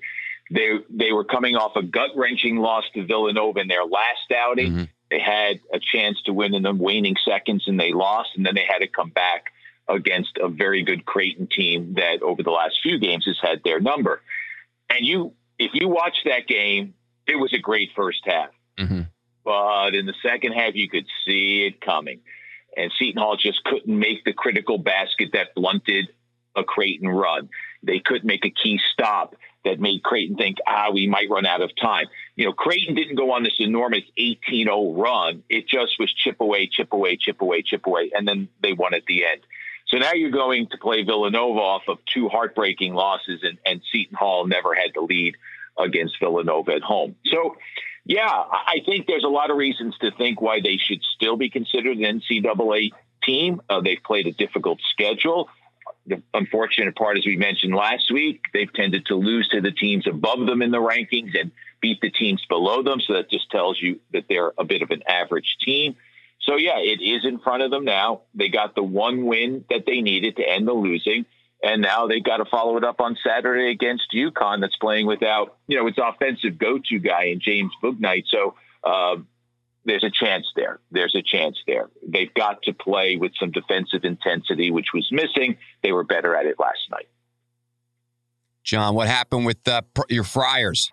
they 0.51 0.79
they 0.91 1.13
were 1.13 1.25
coming 1.25 1.57
off 1.57 1.77
a 1.77 1.83
gut 1.83 2.11
wrenching 2.17 2.57
loss 2.57 2.85
to 2.95 3.05
Villanova 3.05 3.61
in 3.61 3.69
their 3.69 3.85
last 3.85 4.33
outing. 4.37 4.73
Mm-hmm. 4.73 4.85
They 5.11 5.21
had 5.21 5.61
a 5.73 5.79
chance 5.81 6.21
to 6.23 6.33
win 6.33 6.55
in 6.55 6.63
the 6.63 6.75
waning 6.75 7.17
seconds, 7.25 7.65
and 7.67 7.79
they 7.79 7.93
lost, 7.93 8.31
and 8.37 8.45
then 8.45 8.55
they 8.55 8.65
had 8.69 8.79
to 8.79 8.87
come 8.87 9.11
back 9.11 9.53
against 9.89 10.39
a 10.41 10.49
very 10.49 10.83
good 10.83 11.05
Creighton 11.05 11.49
team 11.49 11.95
that 11.95 12.23
over 12.23 12.43
the 12.43 12.51
last 12.51 12.79
few 12.83 12.99
games 12.99 13.27
has 13.27 13.39
had 13.43 13.63
their 13.65 13.81
number. 13.81 14.21
And 14.89 15.05
you, 15.05 15.33
if 15.59 15.73
you 15.75 15.89
watch 15.89 16.19
that 16.27 16.47
game, 16.47 16.95
it 17.27 17.37
was 17.37 17.53
a 17.53 17.59
great 17.59 17.91
first 17.97 18.21
half. 18.25 18.51
Mm-hmm. 18.79 19.03
But 19.45 19.95
in 19.95 20.07
the 20.07 20.15
second 20.23 20.53
half, 20.53 20.75
you 20.75 20.89
could 20.89 21.07
see 21.27 21.67
it 21.67 21.81
coming. 21.81 22.21
And 22.77 22.93
Seton 22.97 23.21
Hall 23.21 23.37
just 23.37 23.65
couldn't 23.65 23.99
make 23.99 24.25
the 24.25 24.33
critical 24.33 24.79
basket 24.79 25.31
that 25.33 25.55
blunted 25.57 26.09
a 26.55 26.63
Creighton 26.63 27.09
run. 27.09 27.49
They 27.83 27.99
couldn't 27.99 28.27
make 28.27 28.45
a 28.45 28.51
key 28.51 28.81
stop 28.93 29.35
that 29.65 29.81
made 29.81 30.03
Creighton 30.03 30.37
think, 30.37 30.59
ah, 30.67 30.91
we 30.93 31.07
might 31.07 31.29
run 31.31 31.47
out 31.47 31.61
of 31.61 31.71
time. 31.77 32.07
You 32.37 32.47
know, 32.47 32.53
Creighton 32.53 32.95
didn't 32.95 33.17
go 33.17 33.33
on 33.33 33.43
this 33.43 33.57
enormous 33.59 34.05
18 34.17 34.67
0 34.67 34.93
run. 34.95 35.43
It 35.49 35.69
just 35.69 35.99
was 35.99 36.13
chip 36.13 36.41
away, 36.41 36.67
chip 36.67 36.93
away, 36.93 37.17
chip 37.17 37.43
away, 37.43 37.63
chip 37.63 37.87
away, 37.87 38.11
and 38.15 38.27
then 38.27 38.49
they 38.63 38.73
won 38.73 38.95
at 38.95 39.05
the 39.07 39.25
end. 39.27 39.41
So 39.89 39.99
now 39.99 40.13
you're 40.13 40.31
going 40.31 40.69
to 40.69 40.79
play 40.79 41.03
Villanova 41.03 41.59
off 41.59 41.83
of 41.89 41.99
two 42.07 42.29
heartbreaking 42.29 42.95
losses, 42.95 43.41
and, 43.43 43.59
and 43.67 43.83
Seton 43.91 44.17
Hall 44.17 44.47
never 44.47 44.75
had 44.75 44.93
the 44.95 45.01
lead 45.01 45.37
against 45.79 46.19
Villanova 46.21 46.73
at 46.73 46.83
home. 46.83 47.17
So, 47.27 47.57
yeah, 48.05 48.29
I 48.29 48.79
think 48.87 49.07
there's 49.07 49.25
a 49.25 49.29
lot 49.29 49.51
of 49.51 49.57
reasons 49.57 49.97
to 49.99 50.11
think 50.13 50.41
why 50.41 50.61
they 50.61 50.77
should 50.77 51.03
still 51.17 51.37
be 51.37 51.51
considered 51.51 51.99
an 51.99 52.21
NCAA 52.21 52.93
team. 53.23 53.61
Uh, 53.69 53.81
they've 53.81 54.03
played 54.03 54.27
a 54.27 54.33
difficult 54.33 54.79
schedule 54.93 55.49
the 56.11 56.23
unfortunate 56.35 56.95
part, 56.95 57.19
as 57.19 57.25
we 57.25 57.37
mentioned 57.37 57.75
last 57.75 58.13
week, 58.13 58.43
they've 58.53 58.73
tended 58.73 59.07
to 59.07 59.15
lose 59.15 59.49
to 59.49 59.61
the 59.61 59.71
teams 59.71 60.07
above 60.07 60.47
them 60.47 60.63
in 60.63 60.71
the 60.71 60.79
rankings 60.79 61.39
and 61.39 61.51
beat 61.81 62.01
the 62.01 62.11
teams 62.11 62.45
below 62.49 62.83
them. 62.83 63.01
So 63.01 63.15
that 63.15 63.31
just 63.31 63.51
tells 63.51 63.81
you 63.81 64.01
that 64.13 64.25
they're 64.29 64.53
a 64.59 64.65
bit 64.65 64.83
of 64.83 64.91
an 64.91 65.03
average 65.09 65.57
team. 65.65 65.97
So, 66.43 66.57
yeah, 66.57 66.79
it 66.79 67.01
is 67.03 67.25
in 67.25 67.39
front 67.39 67.63
of 67.63 67.71
them 67.71 67.85
now. 67.85 68.23
They 68.35 68.49
got 68.49 68.75
the 68.75 68.83
one 68.83 69.25
win 69.25 69.65
that 69.71 69.85
they 69.87 70.01
needed 70.01 70.37
to 70.37 70.49
end 70.49 70.67
the 70.67 70.73
losing. 70.73 71.27
And 71.63 71.83
now 71.83 72.07
they've 72.07 72.25
got 72.25 72.39
to 72.39 72.47
follow 72.47 72.77
it 72.79 72.85
up 72.85 73.01
on 73.01 73.19
Saturday 73.23 73.71
against 73.71 74.13
UConn 74.15 74.61
that's 74.61 74.77
playing 74.77 75.07
without, 75.07 75.59
you 75.67 75.77
know, 75.77 75.87
its 75.87 75.99
offensive 75.99 76.59
go 76.59 76.79
to 76.89 76.99
guy 76.99 77.25
in 77.25 77.41
James 77.41 77.73
Bouknight. 77.83 78.25
So, 78.29 78.55
um, 78.85 79.29
there's 79.85 80.05
a 80.05 80.11
chance 80.11 80.47
there. 80.57 80.81
There's 80.91 81.15
a 81.15 81.23
chance 81.23 81.57
there. 81.67 81.89
They've 82.07 82.33
got 82.35 82.63
to 82.63 82.73
play 82.73 83.17
with 83.17 83.33
some 83.39 83.51
defensive 83.51 84.05
intensity, 84.05 84.71
which 84.71 84.89
was 84.93 85.09
missing. 85.11 85.57
They 85.83 85.93
were 85.93 86.05
better 86.05 86.35
at 86.35 86.47
it 86.47 86.57
last 86.59 86.81
night. 86.91 87.09
John, 88.63 88.95
what 88.95 89.09
happened 89.09 89.47
with 89.47 89.67
uh, 89.67 89.83
your 90.09 90.25
Friars? 90.25 90.93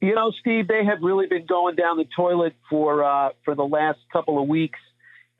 You 0.00 0.14
know, 0.14 0.32
Steve, 0.40 0.68
they 0.68 0.84
have 0.84 0.98
really 1.02 1.26
been 1.26 1.46
going 1.46 1.76
down 1.76 1.96
the 1.96 2.06
toilet 2.16 2.54
for 2.68 3.04
uh, 3.04 3.30
for 3.44 3.54
the 3.54 3.64
last 3.64 3.98
couple 4.12 4.40
of 4.40 4.48
weeks. 4.48 4.78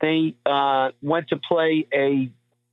They 0.01 0.35
uh, 0.45 0.89
went 1.01 1.29
to 1.29 1.37
play 1.37 1.87
a 1.93 2.29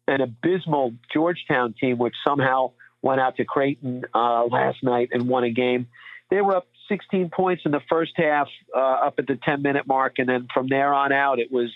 an 0.09 0.21
abysmal 0.21 0.95
Georgetown 1.13 1.75
team, 1.79 1.99
which 1.99 2.15
somehow 2.27 2.73
went 3.03 3.21
out 3.21 3.37
to 3.37 3.45
Creighton 3.45 4.05
uh, 4.15 4.45
last 4.45 4.83
night 4.83 5.11
and 5.13 5.29
won 5.29 5.45
a 5.45 5.51
game. 5.51 5.89
They 6.31 6.41
were 6.41 6.57
up 6.57 6.67
16 6.93 7.31
points 7.31 7.63
in 7.65 7.73
the 7.73 7.81
first 7.89 8.13
half, 8.17 8.49
uh, 8.77 8.79
up 8.79 9.15
at 9.19 9.27
the 9.27 9.39
10 9.43 9.63
minute 9.63 9.87
mark, 9.87 10.15
and 10.19 10.29
then 10.29 10.47
from 10.53 10.69
there 10.69 10.93
on 10.93 11.11
out, 11.11 11.39
it 11.39 11.51
was 11.51 11.71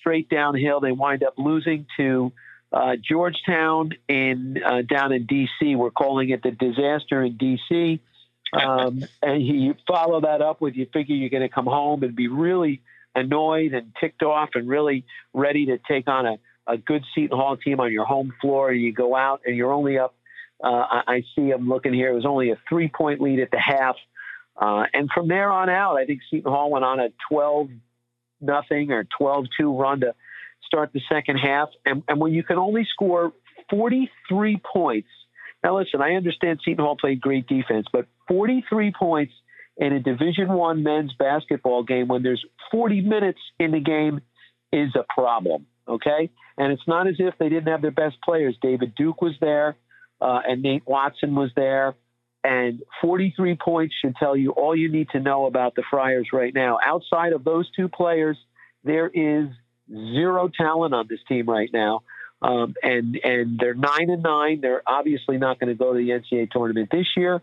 straight 0.00 0.30
downhill. 0.30 0.80
They 0.80 0.92
wind 0.92 1.22
up 1.22 1.34
losing 1.36 1.86
to 1.98 2.32
uh, 2.72 2.96
Georgetown 2.96 3.90
in 4.08 4.62
uh, 4.64 4.82
down 4.82 5.12
in 5.12 5.26
D.C. 5.26 5.76
We're 5.76 5.90
calling 5.90 6.30
it 6.30 6.42
the 6.42 6.52
disaster 6.52 7.22
in 7.22 7.36
D.C. 7.36 8.00
Um, 8.52 9.04
and 9.22 9.46
you 9.46 9.74
follow 9.86 10.22
that 10.22 10.40
up 10.40 10.60
with 10.60 10.74
you 10.74 10.86
figure 10.92 11.14
you're 11.14 11.30
going 11.30 11.42
to 11.42 11.54
come 11.54 11.66
home 11.66 12.02
and 12.02 12.16
be 12.16 12.28
really 12.28 12.82
annoyed 13.14 13.72
and 13.72 13.92
ticked 14.00 14.22
off 14.22 14.50
and 14.54 14.68
really 14.68 15.04
ready 15.32 15.66
to 15.66 15.78
take 15.88 16.08
on 16.08 16.26
a, 16.26 16.38
a 16.66 16.76
good 16.76 17.04
Seton 17.14 17.36
Hall 17.36 17.56
team 17.56 17.80
on 17.80 17.92
your 17.92 18.04
home 18.04 18.32
floor. 18.40 18.72
You 18.72 18.92
go 18.92 19.16
out 19.16 19.42
and 19.44 19.56
you're 19.56 19.72
only 19.72 19.98
up. 19.98 20.14
Uh, 20.62 20.68
I, 20.68 21.02
I 21.06 21.22
see 21.34 21.50
I'm 21.50 21.68
looking 21.68 21.92
here. 21.92 22.10
It 22.10 22.14
was 22.14 22.26
only 22.26 22.50
a 22.50 22.58
three 22.68 22.88
point 22.88 23.20
lead 23.20 23.40
at 23.40 23.50
the 23.50 23.60
half. 23.60 23.96
Uh, 24.58 24.84
and 24.92 25.10
from 25.14 25.28
there 25.28 25.50
on 25.50 25.68
out, 25.68 25.96
I 25.96 26.06
think 26.06 26.20
Seton 26.30 26.50
Hall 26.50 26.70
went 26.70 26.84
on 26.84 27.00
a 27.00 27.08
12 27.30 27.68
nothing 28.40 28.90
or 28.90 29.06
12 29.18 29.46
2 29.58 29.76
run 29.76 30.00
to 30.00 30.14
start 30.64 30.90
the 30.92 31.00
second 31.10 31.36
half. 31.36 31.68
And, 31.84 32.02
and 32.08 32.20
when 32.20 32.32
you 32.32 32.42
can 32.42 32.56
only 32.58 32.86
score 32.92 33.32
43 33.70 34.60
points, 34.72 35.08
now 35.62 35.78
listen, 35.78 36.00
I 36.00 36.12
understand 36.12 36.60
Seton 36.64 36.84
Hall 36.84 36.96
played 36.96 37.20
great 37.20 37.46
defense, 37.46 37.86
but 37.92 38.06
43 38.28 38.92
points 38.98 39.32
in 39.76 39.92
a 39.92 40.00
Division 40.00 40.48
One 40.48 40.82
men's 40.82 41.12
basketball 41.18 41.82
game 41.82 42.08
when 42.08 42.22
there's 42.22 42.44
40 42.70 43.02
minutes 43.02 43.40
in 43.58 43.72
the 43.72 43.80
game 43.80 44.20
is 44.72 44.94
a 44.94 45.04
problem. 45.12 45.66
Okay, 45.88 46.30
and 46.58 46.72
it's 46.72 46.82
not 46.88 47.06
as 47.06 47.14
if 47.18 47.34
they 47.38 47.48
didn't 47.48 47.68
have 47.68 47.80
their 47.80 47.92
best 47.92 48.16
players. 48.24 48.56
David 48.60 48.94
Duke 48.96 49.22
was 49.22 49.34
there, 49.40 49.76
uh, 50.20 50.40
and 50.46 50.62
Nate 50.62 50.82
Watson 50.84 51.34
was 51.36 51.50
there. 51.54 51.94
And 52.46 52.80
43 53.02 53.56
points 53.56 53.94
should 54.00 54.14
tell 54.14 54.36
you 54.36 54.52
all 54.52 54.76
you 54.76 54.88
need 54.88 55.08
to 55.10 55.20
know 55.20 55.46
about 55.46 55.74
the 55.74 55.82
Friars 55.90 56.28
right 56.32 56.54
now. 56.54 56.78
Outside 56.84 57.32
of 57.32 57.42
those 57.42 57.68
two 57.74 57.88
players, 57.88 58.36
there 58.84 59.08
is 59.08 59.48
zero 59.90 60.48
talent 60.56 60.94
on 60.94 61.06
this 61.08 61.18
team 61.28 61.48
right 61.48 61.70
now. 61.72 62.02
Um, 62.40 62.74
and 62.84 63.18
and 63.24 63.58
they're 63.58 63.74
nine 63.74 64.10
and 64.10 64.22
nine. 64.22 64.60
They're 64.60 64.82
obviously 64.86 65.38
not 65.38 65.58
going 65.58 65.70
to 65.70 65.74
go 65.74 65.92
to 65.92 65.98
the 65.98 66.10
NCAA 66.10 66.50
tournament 66.52 66.90
this 66.92 67.06
year. 67.16 67.42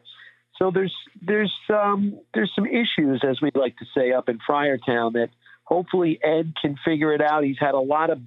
So 0.58 0.72
there's 0.72 0.96
there's 1.22 1.54
um, 1.70 2.20
there's 2.34 2.52
some 2.56 2.66
issues, 2.66 3.24
as 3.28 3.42
we 3.42 3.52
like 3.56 3.76
to 3.80 3.86
say, 3.98 4.14
up 4.14 4.30
in 4.30 4.40
Friartown 4.48 5.14
that 5.14 5.30
hopefully 5.66 6.18
Ed 6.24 6.54
can 6.62 6.78
figure 6.86 7.14
it 7.14 7.22
out. 7.22 7.44
He's 7.44 7.60
had 7.60 7.74
a 7.74 7.80
lot 7.80 8.10
of 8.10 8.20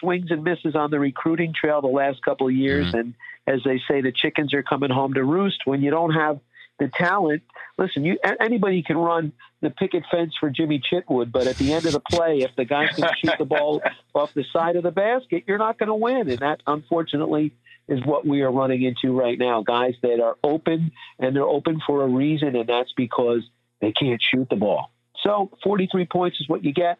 swings 0.00 0.30
and 0.30 0.44
misses 0.44 0.74
on 0.74 0.90
the 0.90 0.98
recruiting 0.98 1.52
trail 1.54 1.80
the 1.80 1.88
last 1.88 2.22
couple 2.22 2.48
of 2.48 2.54
years, 2.54 2.88
mm-hmm. 2.88 2.98
and 2.98 3.14
as 3.46 3.60
they 3.64 3.80
say, 3.88 4.00
the 4.00 4.12
chickens 4.12 4.54
are 4.54 4.62
coming 4.62 4.90
home 4.90 5.14
to 5.14 5.24
roost. 5.24 5.62
When 5.64 5.82
you 5.82 5.90
don't 5.90 6.12
have 6.12 6.40
the 6.78 6.88
talent, 6.88 7.42
listen, 7.78 8.04
you 8.04 8.18
anybody 8.40 8.82
can 8.82 8.96
run 8.96 9.32
the 9.60 9.70
picket 9.70 10.04
fence 10.10 10.34
for 10.38 10.50
Jimmy 10.50 10.80
Chitwood, 10.80 11.30
but 11.30 11.46
at 11.46 11.56
the 11.56 11.72
end 11.72 11.86
of 11.86 11.92
the 11.92 12.00
play, 12.00 12.38
if 12.38 12.54
the 12.56 12.64
guy 12.64 12.88
can 12.88 13.08
shoot 13.22 13.34
the 13.38 13.44
ball 13.44 13.82
off 14.14 14.34
the 14.34 14.44
side 14.52 14.76
of 14.76 14.82
the 14.82 14.90
basket, 14.90 15.44
you're 15.46 15.58
not 15.58 15.78
going 15.78 15.88
to 15.88 15.94
win, 15.94 16.28
and 16.28 16.38
that 16.38 16.62
unfortunately 16.66 17.52
is 17.86 18.00
what 18.04 18.26
we 18.26 18.42
are 18.42 18.50
running 18.50 18.82
into 18.82 19.18
right 19.18 19.38
now. 19.38 19.62
Guys 19.62 19.94
that 20.02 20.20
are 20.20 20.36
open 20.42 20.92
and 21.18 21.36
they're 21.36 21.42
open 21.42 21.80
for 21.86 22.02
a 22.02 22.08
reason, 22.08 22.56
and 22.56 22.68
that's 22.68 22.92
because 22.96 23.42
they 23.80 23.92
can't 23.92 24.22
shoot 24.22 24.48
the 24.48 24.56
ball. 24.56 24.90
So 25.22 25.50
43 25.62 26.06
points 26.06 26.40
is 26.40 26.48
what 26.48 26.64
you 26.64 26.72
get, 26.72 26.98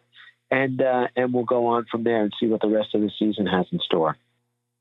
and 0.51 0.81
uh, 0.81 1.09
and 1.17 1.33
we'll 1.33 1.45
go 1.45 1.67
on 1.67 1.87
from 1.91 2.05
there 2.05 2.23
and 2.23 2.33
see 2.39 2.47
what 2.47 2.61
the 2.61 2.69
rest 2.69 2.95
of 2.95 3.01
the 3.01 3.11
season 3.19 3.47
has 3.47 3.67
in 3.73 3.81
store. 3.81 4.17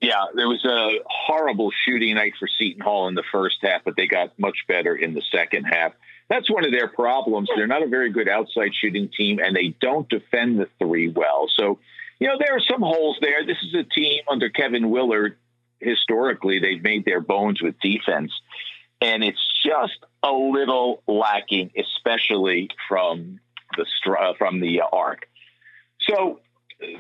Yeah, 0.02 0.26
there 0.36 0.50
was 0.50 0.66
a 0.66 1.00
horrible 1.06 1.72
shooting 1.86 2.16
night 2.16 2.34
for 2.38 2.48
Seton 2.48 2.82
Hall 2.82 3.08
in 3.08 3.16
the 3.16 3.24
first 3.32 3.60
half, 3.62 3.84
but 3.86 3.96
they 3.96 4.06
got 4.06 4.38
much 4.38 4.66
better 4.68 4.94
in 4.96 5.14
the 5.14 5.22
second 5.32 5.64
half. 5.64 5.94
That's 6.30 6.52
one 6.52 6.66
of 6.66 6.72
their 6.72 6.90
problems. 6.90 7.50
They're 7.56 7.68
not 7.68 7.84
a 7.84 7.88
very 7.88 8.10
good 8.12 8.28
outside 8.28 8.72
shooting 8.76 9.10
team, 9.16 9.40
and 9.40 9.56
they 9.56 9.76
don't 9.80 10.10
defend 10.10 10.60
the 10.60 10.68
three 10.78 11.08
well. 11.08 11.48
So, 11.56 11.80
you 12.20 12.28
know, 12.28 12.36
there 12.38 12.54
are 12.56 12.60
some 12.60 12.82
holes 12.82 13.18
there. 13.22 13.46
This 13.46 13.64
is 13.64 13.74
a 13.76 13.84
team 13.84 14.24
under 14.30 14.50
Kevin 14.50 14.90
Willard. 14.90 15.38
Historically, 15.80 16.60
they've 16.60 16.84
made 16.84 17.06
their 17.06 17.22
bones 17.22 17.62
with 17.62 17.80
defense. 17.80 18.32
and 19.04 19.24
it's 19.24 19.46
just 19.66 20.00
a 20.24 20.32
little 20.32 21.04
lacking, 21.08 21.72
especially 21.78 22.70
from 22.88 23.40
the 23.76 23.86
uh, 24.12 24.34
from 24.38 24.60
the 24.60 24.82
arc. 24.92 25.28
So 26.10 26.40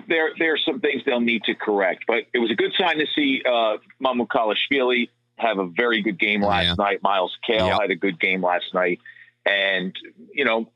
there 0.07 0.31
there 0.37 0.53
are 0.53 0.59
some 0.65 0.79
things 0.79 1.03
they'll 1.05 1.19
need 1.19 1.43
to 1.43 1.55
correct. 1.55 2.05
But 2.07 2.25
it 2.33 2.39
was 2.39 2.51
a 2.51 2.55
good 2.55 2.73
sign 2.77 2.97
to 2.99 3.05
see 3.15 3.41
uh, 3.45 3.77
Mamukelashvili 4.01 5.09
have 5.37 5.57
a 5.57 5.65
very 5.65 6.01
good 6.01 6.19
game 6.19 6.41
last 6.41 6.65
yeah. 6.65 6.75
night. 6.77 7.03
Myles 7.03 7.35
Cale 7.45 7.67
yep. 7.67 7.81
had 7.81 7.91
a 7.91 7.95
good 7.95 8.19
game 8.19 8.43
last 8.43 8.73
night, 8.73 8.99
and 9.45 9.95
you 10.33 10.45
know 10.45 10.69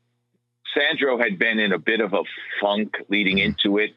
Sandro 0.74 1.18
had 1.18 1.38
been 1.38 1.58
in 1.58 1.72
a 1.72 1.78
bit 1.78 2.00
of 2.00 2.12
a 2.12 2.22
funk 2.60 2.96
leading 3.08 3.38
mm-hmm. 3.38 3.54
into 3.64 3.78
it. 3.78 3.90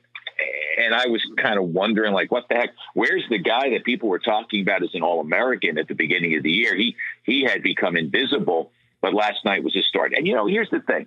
And 0.80 0.96
I 0.96 1.08
was 1.08 1.22
kind 1.38 1.60
of 1.60 1.66
wondering, 1.66 2.14
like, 2.14 2.32
what 2.32 2.46
the 2.50 2.56
heck? 2.56 2.70
Where's 2.96 3.24
the 3.30 3.38
guy 3.38 3.72
that 3.72 3.84
people 3.84 4.10
were 4.10 4.20
talking 4.20 4.62
about 4.62 4.82
as 4.82 4.90
an 4.96 5.04
All 5.04 5.20
American 5.20 5.78
at 5.78 5.88
the 5.88 5.94
beginning 5.94 6.36
of 6.36 6.44
the 6.44 6.52
year? 6.52 6.76
He 6.76 6.96
he 7.24 7.44
had 7.44 7.62
become 7.62 7.96
invisible, 7.96 8.72
but 9.02 9.14
last 9.14 9.46
night 9.46 9.64
was 9.64 9.76
his 9.76 9.86
start. 9.88 10.14
And 10.16 10.26
you 10.26 10.34
know, 10.34 10.48
here's 10.48 10.70
the 10.72 10.80
thing: 10.80 11.06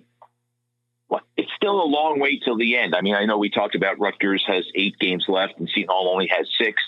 it's 1.37 1.51
still 1.55 1.81
a 1.81 1.85
long 1.85 2.19
way 2.19 2.39
till 2.43 2.57
the 2.57 2.77
end. 2.77 2.95
I 2.95 3.01
mean, 3.01 3.15
I 3.15 3.25
know 3.25 3.37
we 3.37 3.49
talked 3.49 3.75
about 3.75 3.99
Rutgers 3.99 4.43
has 4.47 4.65
eight 4.75 4.97
games 4.99 5.25
left 5.27 5.57
and 5.57 5.69
Seton 5.69 5.89
Hall 5.89 6.09
only 6.11 6.27
has 6.27 6.47
six. 6.59 6.81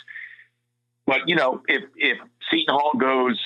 But 1.05 1.27
you 1.27 1.35
know, 1.35 1.61
if 1.67 1.83
if 1.95 2.17
Seton 2.51 2.75
Hall 2.75 2.91
goes 2.97 3.41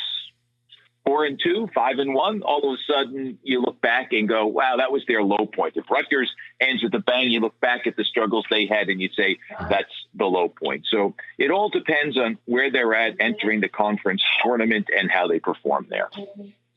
four 1.06 1.26
and 1.26 1.40
two, 1.44 1.68
five 1.74 2.00
and 2.00 2.14
one, 2.14 2.42
all 2.44 2.74
of 2.74 2.78
a 2.80 2.92
sudden 2.92 3.38
you 3.44 3.62
look 3.62 3.82
back 3.82 4.14
and 4.14 4.28
go, 4.28 4.46
wow, 4.46 4.76
that 4.78 4.92
was 4.92 5.04
their 5.08 5.24
low 5.24 5.46
point. 5.46 5.76
If 5.76 5.90
Rutgers 5.90 6.32
ends 6.60 6.84
with 6.84 6.94
a 6.94 7.00
bang, 7.00 7.32
you 7.32 7.40
look 7.40 7.60
back 7.60 7.88
at 7.88 7.96
the 7.96 8.04
struggles 8.04 8.46
they 8.50 8.66
had 8.66 8.90
and 8.90 9.02
you 9.02 9.10
say 9.16 9.38
that's 9.70 9.92
the 10.14 10.26
low 10.26 10.50
point. 10.50 10.86
So 10.90 11.16
it 11.38 11.52
all 11.52 11.70
depends 11.70 12.18
on 12.18 12.38
where 12.46 12.72
they're 12.72 12.94
at 12.94 13.16
entering 13.20 13.62
the 13.62 13.70
conference 13.70 14.24
tournament 14.44 14.88
and 14.96 15.10
how 15.10 15.28
they 15.28 15.40
perform 15.40 15.88
there. 15.90 16.10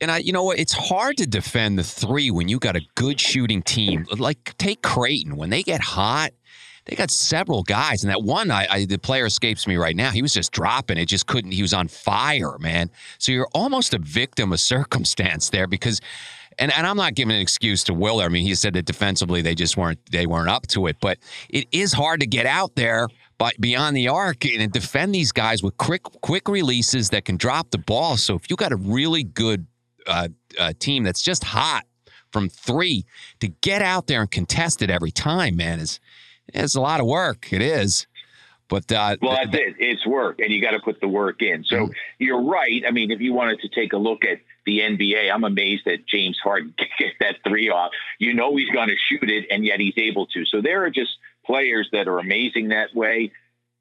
And 0.01 0.11
I, 0.11 0.17
you 0.17 0.33
know 0.33 0.43
what? 0.43 0.59
It's 0.59 0.73
hard 0.73 1.17
to 1.17 1.25
defend 1.25 1.79
the 1.79 1.83
three 1.83 2.29
when 2.31 2.49
you 2.49 2.59
got 2.59 2.75
a 2.75 2.81
good 2.95 3.19
shooting 3.19 3.61
team. 3.61 4.05
Like 4.17 4.55
take 4.57 4.81
Creighton 4.81 5.37
when 5.37 5.49
they 5.49 5.63
get 5.63 5.81
hot. 5.81 6.31
They 6.85 6.95
got 6.95 7.09
several 7.09 7.63
guys, 7.63 8.03
and 8.03 8.11
that 8.11 8.21
one, 8.21 8.51
I, 8.51 8.67
I, 8.69 8.85
the 8.85 8.99
player 8.99 9.25
escapes 9.25 9.65
me 9.65 9.75
right 9.75 9.95
now. 9.95 10.11
He 10.11 10.21
was 10.21 10.33
just 10.33 10.51
dropping 10.51 10.99
it, 10.99 11.07
just 11.07 11.25
couldn't. 11.25 11.51
He 11.51 11.63
was 11.63 11.73
on 11.73 11.87
fire, 11.87 12.59
man. 12.59 12.91
So 13.17 13.31
you're 13.31 13.47
almost 13.55 13.95
a 13.95 13.97
victim 13.97 14.53
of 14.53 14.59
circumstance 14.75 15.49
there 15.49 15.65
because, 15.65 15.99
and, 16.59 16.71
and 16.71 16.85
I'm 16.85 16.95
not 16.95 17.15
giving 17.15 17.35
an 17.35 17.41
excuse 17.41 17.83
to 17.85 17.93
Willard. 17.95 18.27
I 18.27 18.29
mean, 18.29 18.45
he 18.45 18.53
said 18.53 18.73
that 18.73 18.85
defensively 18.85 19.41
they 19.41 19.55
just 19.55 19.77
weren't 19.77 19.99
they 20.11 20.27
weren't 20.27 20.49
up 20.49 20.67
to 20.67 20.85
it, 20.85 20.97
but 20.99 21.17
it 21.49 21.67
is 21.71 21.91
hard 21.91 22.19
to 22.19 22.27
get 22.27 22.45
out 22.45 22.75
there 22.75 23.07
but 23.37 23.59
beyond 23.59 23.97
the 23.97 24.07
arc 24.07 24.45
and 24.45 24.71
defend 24.71 25.13
these 25.13 25.31
guys 25.31 25.63
with 25.63 25.75
quick 25.77 26.03
quick 26.21 26.47
releases 26.47 27.09
that 27.09 27.25
can 27.25 27.35
drop 27.35 27.71
the 27.71 27.79
ball. 27.79 28.15
So 28.15 28.35
if 28.35 28.49
you 28.49 28.55
got 28.55 28.71
a 28.71 28.77
really 28.77 29.23
good 29.23 29.65
uh, 30.07 30.29
uh, 30.59 30.73
team 30.79 31.03
that's 31.03 31.21
just 31.21 31.43
hot 31.43 31.85
from 32.31 32.49
three 32.49 33.05
to 33.39 33.47
get 33.47 33.81
out 33.81 34.07
there 34.07 34.21
and 34.21 34.31
contest 34.31 34.81
it 34.81 34.89
every 34.89 35.11
time, 35.11 35.55
man, 35.55 35.79
is 35.79 35.99
it's 36.47 36.75
a 36.75 36.81
lot 36.81 36.99
of 36.99 37.05
work. 37.05 37.51
It 37.51 37.61
is. 37.61 38.07
But 38.67 38.91
uh, 38.91 39.17
well, 39.21 39.35
that's 39.35 39.51
th- 39.51 39.67
it. 39.67 39.75
It's 39.77 40.05
work, 40.07 40.39
and 40.39 40.51
you 40.51 40.59
got 40.59 40.71
to 40.71 40.79
put 40.79 40.99
the 40.99 41.07
work 41.07 41.41
in. 41.41 41.63
So 41.63 41.75
mm-hmm. 41.75 41.91
you're 42.17 42.41
right. 42.41 42.83
I 42.87 42.91
mean, 42.91 43.11
if 43.11 43.21
you 43.21 43.33
wanted 43.33 43.59
to 43.59 43.69
take 43.69 43.93
a 43.93 43.97
look 43.97 44.25
at 44.25 44.39
the 44.65 44.79
NBA, 44.79 45.31
I'm 45.31 45.43
amazed 45.43 45.83
that 45.85 46.07
James 46.07 46.39
Harden 46.43 46.73
can 46.77 46.87
get 46.97 47.13
that 47.19 47.35
three 47.47 47.69
off. 47.69 47.91
You 48.19 48.33
know 48.33 48.55
he's 48.55 48.69
going 48.69 48.89
to 48.89 48.95
shoot 48.97 49.29
it, 49.29 49.45
and 49.51 49.63
yet 49.63 49.79
he's 49.79 49.97
able 49.97 50.25
to. 50.27 50.45
So 50.45 50.61
there 50.61 50.83
are 50.83 50.89
just 50.89 51.11
players 51.45 51.89
that 51.91 52.07
are 52.07 52.17
amazing 52.17 52.69
that 52.69 52.95
way. 52.95 53.31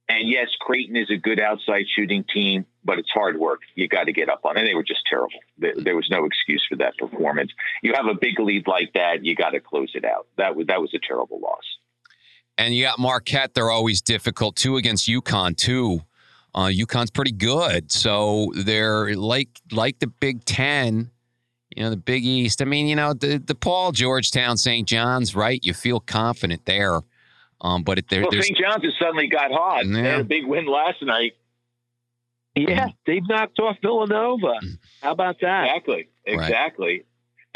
And 0.09 0.29
yes, 0.29 0.49
Creighton 0.61 0.97
is 0.97 1.11
a 1.11 1.17
good 1.17 1.41
outside 1.41 1.87
shooting 1.95 2.25
team, 2.25 2.67
but 2.85 2.99
it's 2.99 3.11
hard 3.11 3.39
work. 3.39 3.61
You 3.75 3.89
got 3.89 4.05
to 4.05 4.13
get 4.13 4.29
up 4.29 4.45
on 4.45 4.57
it. 4.57 4.61
And 4.61 4.69
they 4.69 4.75
were 4.75 4.85
just 4.85 5.01
terrible. 5.09 5.39
There 5.59 5.97
was 5.97 6.09
no 6.11 6.27
excuse 6.27 6.65
for 6.69 6.77
that 6.77 6.97
performance. 6.99 7.53
You 7.83 7.95
have 7.95 8.07
a 8.07 8.15
big 8.15 8.39
lead 8.39 8.67
like 8.67 8.93
that, 8.95 9.25
you 9.25 9.35
got 9.35 9.51
to 9.51 9.61
close 9.61 9.93
it 9.95 10.05
out. 10.05 10.27
That 10.37 10.57
was 10.57 10.67
that 10.67 10.81
was 10.81 10.93
a 10.95 10.99
terrible 10.99 11.41
loss. 11.41 11.65
And 12.59 12.75
you 12.75 12.85
got 12.85 12.99
Marquette. 12.99 13.55
They're 13.55 13.71
always 13.71 14.03
difficult 14.03 14.57
too 14.57 14.77
against 14.77 15.09
UConn 15.09 15.57
too. 15.57 16.01
Uh, 16.55 16.67
UConn's 16.67 17.11
pretty 17.11 17.33
good, 17.33 17.91
so 17.91 18.53
they're 18.55 19.17
like 19.17 19.49
like 19.73 19.99
the 19.99 20.07
Big 20.07 20.45
Ten. 20.45 21.11
You 21.75 21.83
know, 21.83 21.91
the 21.91 21.97
Big 21.97 22.25
East. 22.25 22.63
I 22.63 22.67
mean, 22.67 22.87
you 22.87 22.95
know, 22.95 23.15
the 23.15 23.41
DePaul 23.41 23.93
Georgetown 23.93 24.57
St. 24.57 24.87
John's, 24.87 25.35
right? 25.35 25.59
You 25.65 25.75
feel 25.75 25.99
confident 25.99 26.67
there. 26.67 27.01
Um, 27.61 27.83
but 27.83 27.99
it, 27.99 28.09
there, 28.09 28.23
well, 28.23 28.31
St. 28.33 28.57
John's 28.57 28.85
has 28.85 28.95
suddenly 28.99 29.29
got 29.29 29.51
hot. 29.51 29.87
Yeah. 29.87 30.03
They 30.03 30.09
had 30.09 30.21
a 30.21 30.25
big 30.25 30.47
win 30.47 30.67
last 30.67 31.03
night. 31.03 31.35
Yeah, 32.55 32.89
they've 33.07 33.27
knocked 33.29 33.59
off 33.59 33.79
Villanova. 33.83 34.61
How 35.01 35.13
about 35.13 35.41
that? 35.41 35.65
Exactly, 35.65 36.09
exactly. 36.25 36.87
Right. 36.87 37.07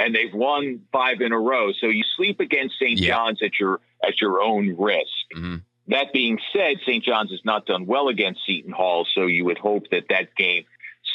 And 0.01 0.15
they've 0.15 0.33
won 0.33 0.83
five 0.93 1.21
in 1.21 1.33
a 1.33 1.39
row. 1.39 1.73
So 1.73 1.87
you 1.87 2.05
sleep 2.17 2.41
against 2.41 2.79
St. 2.79 2.99
Yeah. 2.99 3.15
John's 3.15 3.43
at 3.43 3.59
your 3.61 3.81
at 4.03 4.21
your 4.21 4.41
own 4.41 4.77
risk. 4.77 5.11
Mm-hmm. 5.37 5.57
That 5.89 6.13
being 6.13 6.39
said, 6.53 6.77
St. 6.85 7.03
John's 7.03 7.31
has 7.31 7.45
not 7.45 7.67
done 7.67 7.87
well 7.87 8.09
against 8.09 8.41
Seton 8.45 8.73
Hall, 8.73 9.07
so 9.13 9.27
you 9.27 9.45
would 9.47 9.59
hope 9.59 9.85
that 9.91 10.05
that 10.11 10.35
game 10.37 10.65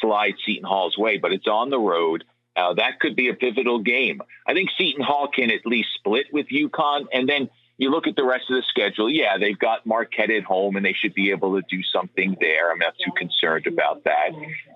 slides 0.02 0.38
Seton 0.46 0.64
Hall's 0.64 0.98
way. 0.98 1.18
But 1.18 1.34
it's 1.34 1.48
on 1.48 1.70
the 1.70 1.80
road. 1.80 2.24
Uh, 2.56 2.74
that 2.76 3.00
could 3.00 3.16
be 3.16 3.30
a 3.30 3.34
pivotal 3.34 3.80
game. 3.80 4.22
I 4.48 4.54
think 4.54 4.70
Seton 4.78 5.04
Hall 5.04 5.28
can 5.28 5.52
at 5.52 5.66
least 5.66 5.90
split 5.96 6.28
with 6.32 6.48
UConn, 6.48 7.06
and 7.12 7.28
then 7.28 7.50
you 7.78 7.90
look 7.90 8.08
at 8.08 8.16
the 8.16 8.24
rest 8.24 8.46
of 8.50 8.56
the 8.56 8.64
schedule. 8.70 9.10
Yeah, 9.10 9.38
they've 9.38 9.58
got 9.58 9.86
Marquette 9.86 10.30
at 10.30 10.44
home, 10.44 10.76
and 10.76 10.86
they 10.86 10.94
should 10.94 11.14
be 11.14 11.32
able 11.32 11.60
to 11.60 11.64
do 11.70 11.82
something 11.84 12.38
there. 12.40 12.72
I'm 12.72 12.80
not 12.80 12.94
too 13.04 13.12
concerned 13.18 13.68
about 13.68 14.04
that. 14.04 14.30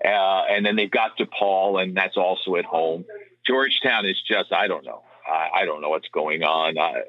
Uh, 0.04 0.42
and 0.50 0.66
then 0.66 0.76
they've 0.76 0.90
got 0.90 1.16
DePaul, 1.16 1.82
and 1.82 1.96
that's 1.96 2.16
also 2.16 2.56
at 2.56 2.64
home. 2.64 3.04
Georgetown 3.46 4.06
is 4.06 4.20
just 4.26 4.52
I 4.52 4.66
don't 4.66 4.84
know. 4.84 5.02
I, 5.26 5.60
I 5.60 5.64
don't 5.64 5.80
know 5.80 5.90
what's 5.90 6.08
going 6.08 6.42
on. 6.42 6.78
I, 6.78 7.02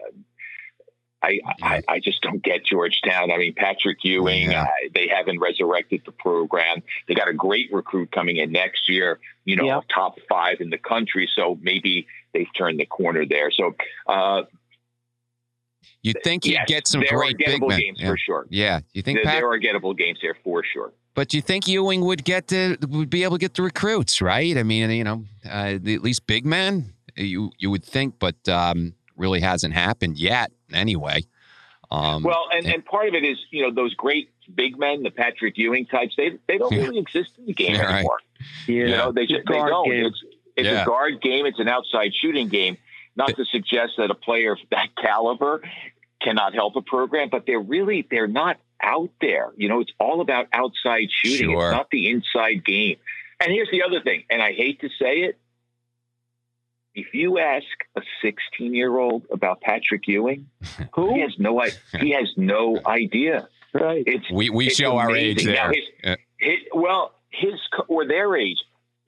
I, 1.22 1.40
I, 1.62 1.82
I 1.88 2.00
just 2.00 2.22
don't 2.22 2.42
get 2.42 2.66
Georgetown. 2.66 3.32
I 3.32 3.38
mean, 3.38 3.54
Patrick 3.54 3.98
Ewing, 4.04 4.52
yeah. 4.52 4.64
uh, 4.64 4.90
they 4.94 5.08
haven't 5.14 5.40
resurrected 5.40 6.04
the 6.06 6.12
program. 6.12 6.82
They 7.08 7.14
got 7.14 7.28
a 7.28 7.34
great 7.34 7.74
recruit 7.74 8.12
coming 8.12 8.38
in 8.38 8.52
next 8.52 8.88
year, 8.88 9.20
you 9.44 9.58
know, 9.58 9.66
yep. 9.66 9.84
top 9.94 10.18
five 10.30 10.62
in 10.62 10.70
the 10.70 10.78
country. 10.78 11.30
So 11.36 11.58
maybe 11.62 12.08
they've 12.34 12.48
turned 12.58 12.80
the 12.80 12.86
corner 12.86 13.26
there. 13.26 13.52
So 13.52 13.76
uh, 14.08 14.44
you 16.02 16.14
think 16.24 16.46
he'd 16.46 16.54
yes, 16.54 16.66
get 16.68 16.88
some 16.88 17.02
great 17.02 17.38
big 17.38 17.62
men. 17.62 17.80
games 17.80 18.00
yeah. 18.00 18.10
for 18.10 18.18
sure. 18.18 18.48
Yeah, 18.50 18.80
you 18.94 19.02
think 19.02 19.18
there, 19.18 19.26
Pat- 19.26 19.36
there 19.36 19.52
are 19.52 19.60
gettable 19.60 19.98
games 19.98 20.20
there 20.22 20.38
for 20.44 20.64
sure. 20.64 20.94
But 21.16 21.34
you 21.34 21.42
think 21.42 21.68
Ewing 21.68 22.02
would 22.02 22.24
get 22.24 22.48
to 22.50 22.78
would 22.88 23.10
be 23.10 23.24
able 23.24 23.38
to 23.38 23.40
get 23.40 23.56
the 23.56 23.64
recruits, 23.64 24.22
right? 24.22 24.58
I 24.58 24.64
mean, 24.64 24.90
you 24.92 25.04
know, 25.04 25.26
uh, 25.46 25.76
at 25.76 25.84
least 25.86 26.28
big 26.28 26.46
men. 26.46 26.94
You 27.16 27.52
you 27.58 27.70
would 27.70 27.84
think, 27.84 28.16
but 28.20 28.48
um, 28.48 28.94
really 29.18 29.42
hasn't 29.42 29.74
happened 29.74 30.18
yet. 30.18 30.52
Anyway. 30.72 31.24
Um, 31.92 32.22
well, 32.22 32.46
and, 32.52 32.66
and, 32.66 32.76
and 32.76 32.86
part 32.86 33.08
of 33.08 33.16
it 33.16 33.24
is 33.24 33.38
you 33.50 33.64
know 33.64 33.74
those 33.74 33.96
great 33.96 34.30
big 34.56 34.78
men, 34.78 35.04
the 35.04 35.12
Patrick 35.12 35.58
Ewing 35.58 35.86
types. 35.88 36.16
They 36.16 36.38
they 36.48 36.58
don't 36.58 36.74
really 36.74 37.00
exist 37.00 37.32
in 37.38 37.46
the 37.48 37.54
game 37.54 37.76
yeah, 37.76 37.96
anymore. 37.96 38.20
Right. 38.40 38.68
You 38.68 38.88
know, 38.88 39.12
they 39.12 39.26
just 39.26 39.48
they 39.48 39.58
don't. 39.58 39.90
Game. 39.90 40.06
It's, 40.06 40.24
it's 40.56 40.68
yeah. 40.68 40.84
a 40.84 40.86
guard 40.86 41.22
game. 41.22 41.46
It's 41.46 41.60
an 41.60 41.68
outside 41.68 42.14
shooting 42.14 42.48
game. 42.48 42.78
Not 43.20 43.36
to 43.36 43.44
suggest 43.44 43.96
that 43.98 44.10
a 44.12 44.16
player 44.16 44.54
of 44.54 44.60
that 44.72 44.96
caliber 44.96 45.62
cannot 46.22 46.54
help 46.54 46.78
a 46.78 46.82
program, 46.82 47.28
but 47.30 47.46
they're 47.46 47.60
really 47.60 48.08
they're 48.10 48.28
not 48.28 48.62
out 48.82 49.10
there. 49.20 49.50
You 49.58 49.68
know, 49.68 49.82
it's 49.82 49.92
all 50.00 50.22
about 50.22 50.48
outside 50.54 51.10
shooting. 51.12 51.52
Sure. 51.52 51.70
It's 51.70 51.76
not 51.76 51.90
the 51.92 52.10
inside 52.10 52.64
game. 52.64 52.96
And 53.42 53.52
here's 53.52 53.70
the 53.72 53.84
other 53.84 54.00
thing, 54.02 54.24
and 54.30 54.42
I 54.42 54.54
hate 54.54 54.80
to 54.80 54.88
say 54.88 55.24
it. 55.24 55.38
If 56.96 57.14
you 57.14 57.40
ask 57.40 57.66
a 57.98 58.02
16 58.22 58.74
year 58.74 58.98
old 58.98 59.26
about 59.34 59.60
Patrick 59.60 60.08
Ewing, 60.08 60.48
who 60.94 61.14
he 61.16 61.20
has 61.20 61.34
no 61.38 61.62
he 62.00 62.12
has 62.12 62.32
no 62.38 62.80
idea. 62.86 63.50
Right. 63.74 64.04
It's 64.08 64.32
we 64.32 64.50
we 64.50 64.68
it's 64.68 64.78
show 64.78 64.98
amazing. 64.98 65.10
our 65.10 65.18
age 65.18 65.44
there. 65.44 65.56
Now 65.56 65.68
his, 65.68 65.84
uh, 66.06 66.16
his, 66.38 66.58
well, 66.74 67.16
his 67.32 67.60
or 67.90 68.08
their 68.08 68.38
age, 68.38 68.60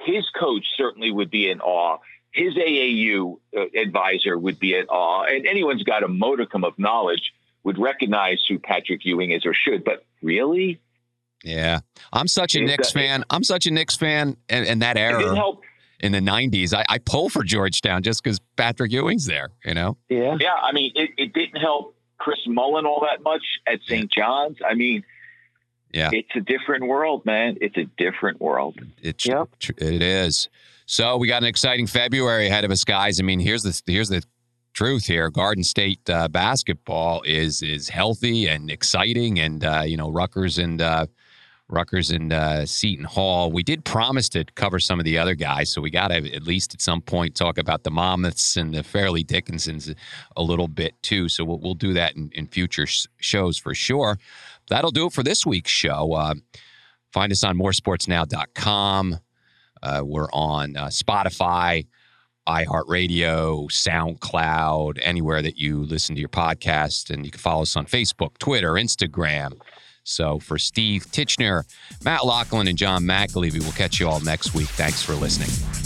his 0.01 0.25
coach 0.37 0.65
certainly 0.75 1.11
would 1.11 1.31
be 1.31 1.49
in 1.49 1.61
awe 1.61 1.99
his 2.31 2.55
AAU 2.55 3.39
uh, 3.55 3.65
advisor 3.75 4.37
would 4.37 4.59
be 4.59 4.75
at 4.75 4.89
awe, 4.89 5.25
and 5.25 5.45
anyone's 5.45 5.83
got 5.83 6.03
a 6.03 6.07
modicum 6.07 6.63
of 6.63 6.77
knowledge 6.79 7.33
would 7.63 7.77
recognize 7.77 8.43
who 8.47 8.57
Patrick 8.57 9.05
Ewing 9.05 9.31
is 9.31 9.45
or 9.45 9.53
should. 9.53 9.83
But 9.83 10.05
really, 10.21 10.79
yeah, 11.43 11.81
I'm 12.13 12.27
such 12.27 12.55
a 12.55 12.61
Knicks 12.61 12.91
fan. 12.91 13.23
I'm 13.29 13.43
such 13.43 13.65
a 13.65 13.71
Knicks 13.71 13.95
fan, 13.95 14.37
and, 14.49 14.65
and 14.65 14.81
that 14.81 14.97
era 14.97 15.21
in 15.99 16.11
the 16.11 16.19
'90s, 16.19 16.73
I, 16.73 16.85
I 16.89 16.97
pull 16.99 17.29
for 17.29 17.43
Georgetown 17.43 18.01
just 18.01 18.23
because 18.23 18.39
Patrick 18.55 18.91
Ewing's 18.91 19.25
there. 19.25 19.49
You 19.65 19.73
know? 19.73 19.97
Yeah, 20.09 20.37
yeah. 20.39 20.53
I 20.53 20.71
mean, 20.71 20.91
it, 20.95 21.11
it 21.17 21.33
didn't 21.33 21.61
help 21.61 21.95
Chris 22.17 22.39
Mullin 22.47 22.85
all 22.85 23.01
that 23.01 23.23
much 23.23 23.43
at 23.67 23.79
St. 23.87 24.11
Yeah. 24.15 24.23
John's. 24.23 24.57
I 24.67 24.73
mean. 24.73 25.03
Yeah, 25.93 26.09
it's 26.13 26.29
a 26.35 26.39
different 26.39 26.87
world, 26.87 27.25
man. 27.25 27.57
It's 27.59 27.75
a 27.75 27.83
different 27.97 28.39
world. 28.39 28.79
It's 29.01 29.27
yep. 29.27 29.49
it 29.77 30.01
is. 30.01 30.47
So 30.91 31.15
we 31.15 31.29
got 31.29 31.41
an 31.41 31.47
exciting 31.47 31.87
February 31.87 32.47
ahead 32.47 32.65
of 32.65 32.69
us, 32.69 32.83
guys. 32.83 33.21
I 33.21 33.23
mean, 33.23 33.39
here's 33.39 33.63
the 33.63 33.81
here's 33.89 34.09
the 34.09 34.21
truth 34.73 35.05
here. 35.05 35.29
Garden 35.29 35.63
State 35.63 36.01
uh, 36.09 36.27
basketball 36.27 37.21
is 37.21 37.61
is 37.61 37.87
healthy 37.87 38.47
and 38.47 38.69
exciting, 38.69 39.39
and 39.39 39.63
uh, 39.63 39.83
you 39.85 39.95
know 39.95 40.11
Rutgers 40.11 40.57
and 40.57 40.81
uh, 40.81 41.05
Rutgers 41.69 42.11
and 42.11 42.33
uh, 42.33 42.65
Seton 42.65 43.05
Hall. 43.05 43.53
We 43.53 43.63
did 43.63 43.85
promise 43.85 44.27
to 44.29 44.43
cover 44.55 44.81
some 44.81 44.99
of 44.99 45.05
the 45.05 45.17
other 45.17 45.33
guys, 45.33 45.69
so 45.69 45.79
we 45.79 45.91
got 45.91 46.09
to 46.09 46.29
at 46.35 46.43
least 46.43 46.73
at 46.73 46.81
some 46.81 47.01
point 47.01 47.35
talk 47.35 47.57
about 47.57 47.83
the 47.83 47.91
Monmouths 47.91 48.57
and 48.57 48.73
the 48.73 48.83
Fairleigh 48.83 49.23
Dickinsons 49.23 49.95
a 50.35 50.43
little 50.43 50.67
bit 50.67 51.01
too. 51.01 51.29
So 51.29 51.45
we'll, 51.45 51.59
we'll 51.59 51.73
do 51.73 51.93
that 51.93 52.17
in, 52.17 52.31
in 52.33 52.47
future 52.47 52.85
sh- 52.85 53.07
shows 53.21 53.57
for 53.57 53.73
sure. 53.73 54.19
That'll 54.67 54.91
do 54.91 55.05
it 55.05 55.13
for 55.13 55.23
this 55.23 55.45
week's 55.45 55.71
show. 55.71 56.11
Uh, 56.11 56.33
find 57.13 57.31
us 57.31 57.45
on 57.45 57.57
moresportsnow.com. 57.57 59.19
Uh, 59.83 60.01
we're 60.03 60.31
on 60.31 60.75
uh, 60.75 60.87
Spotify, 60.87 61.87
iHeartRadio, 62.47 63.69
SoundCloud, 63.71 64.99
anywhere 65.01 65.41
that 65.41 65.57
you 65.57 65.83
listen 65.83 66.15
to 66.15 66.19
your 66.19 66.29
podcast. 66.29 67.09
And 67.09 67.25
you 67.25 67.31
can 67.31 67.39
follow 67.39 67.63
us 67.63 67.75
on 67.75 67.85
Facebook, 67.85 68.37
Twitter, 68.39 68.73
Instagram. 68.73 69.53
So 70.03 70.39
for 70.39 70.57
Steve 70.57 71.05
Titchener, 71.07 71.63
Matt 72.03 72.25
Loughlin, 72.25 72.67
and 72.67 72.77
John 72.77 73.03
McAlevey, 73.03 73.61
we'll 73.61 73.71
catch 73.73 73.99
you 73.99 74.07
all 74.07 74.19
next 74.19 74.53
week. 74.53 74.67
Thanks 74.69 75.03
for 75.03 75.13
listening. 75.13 75.80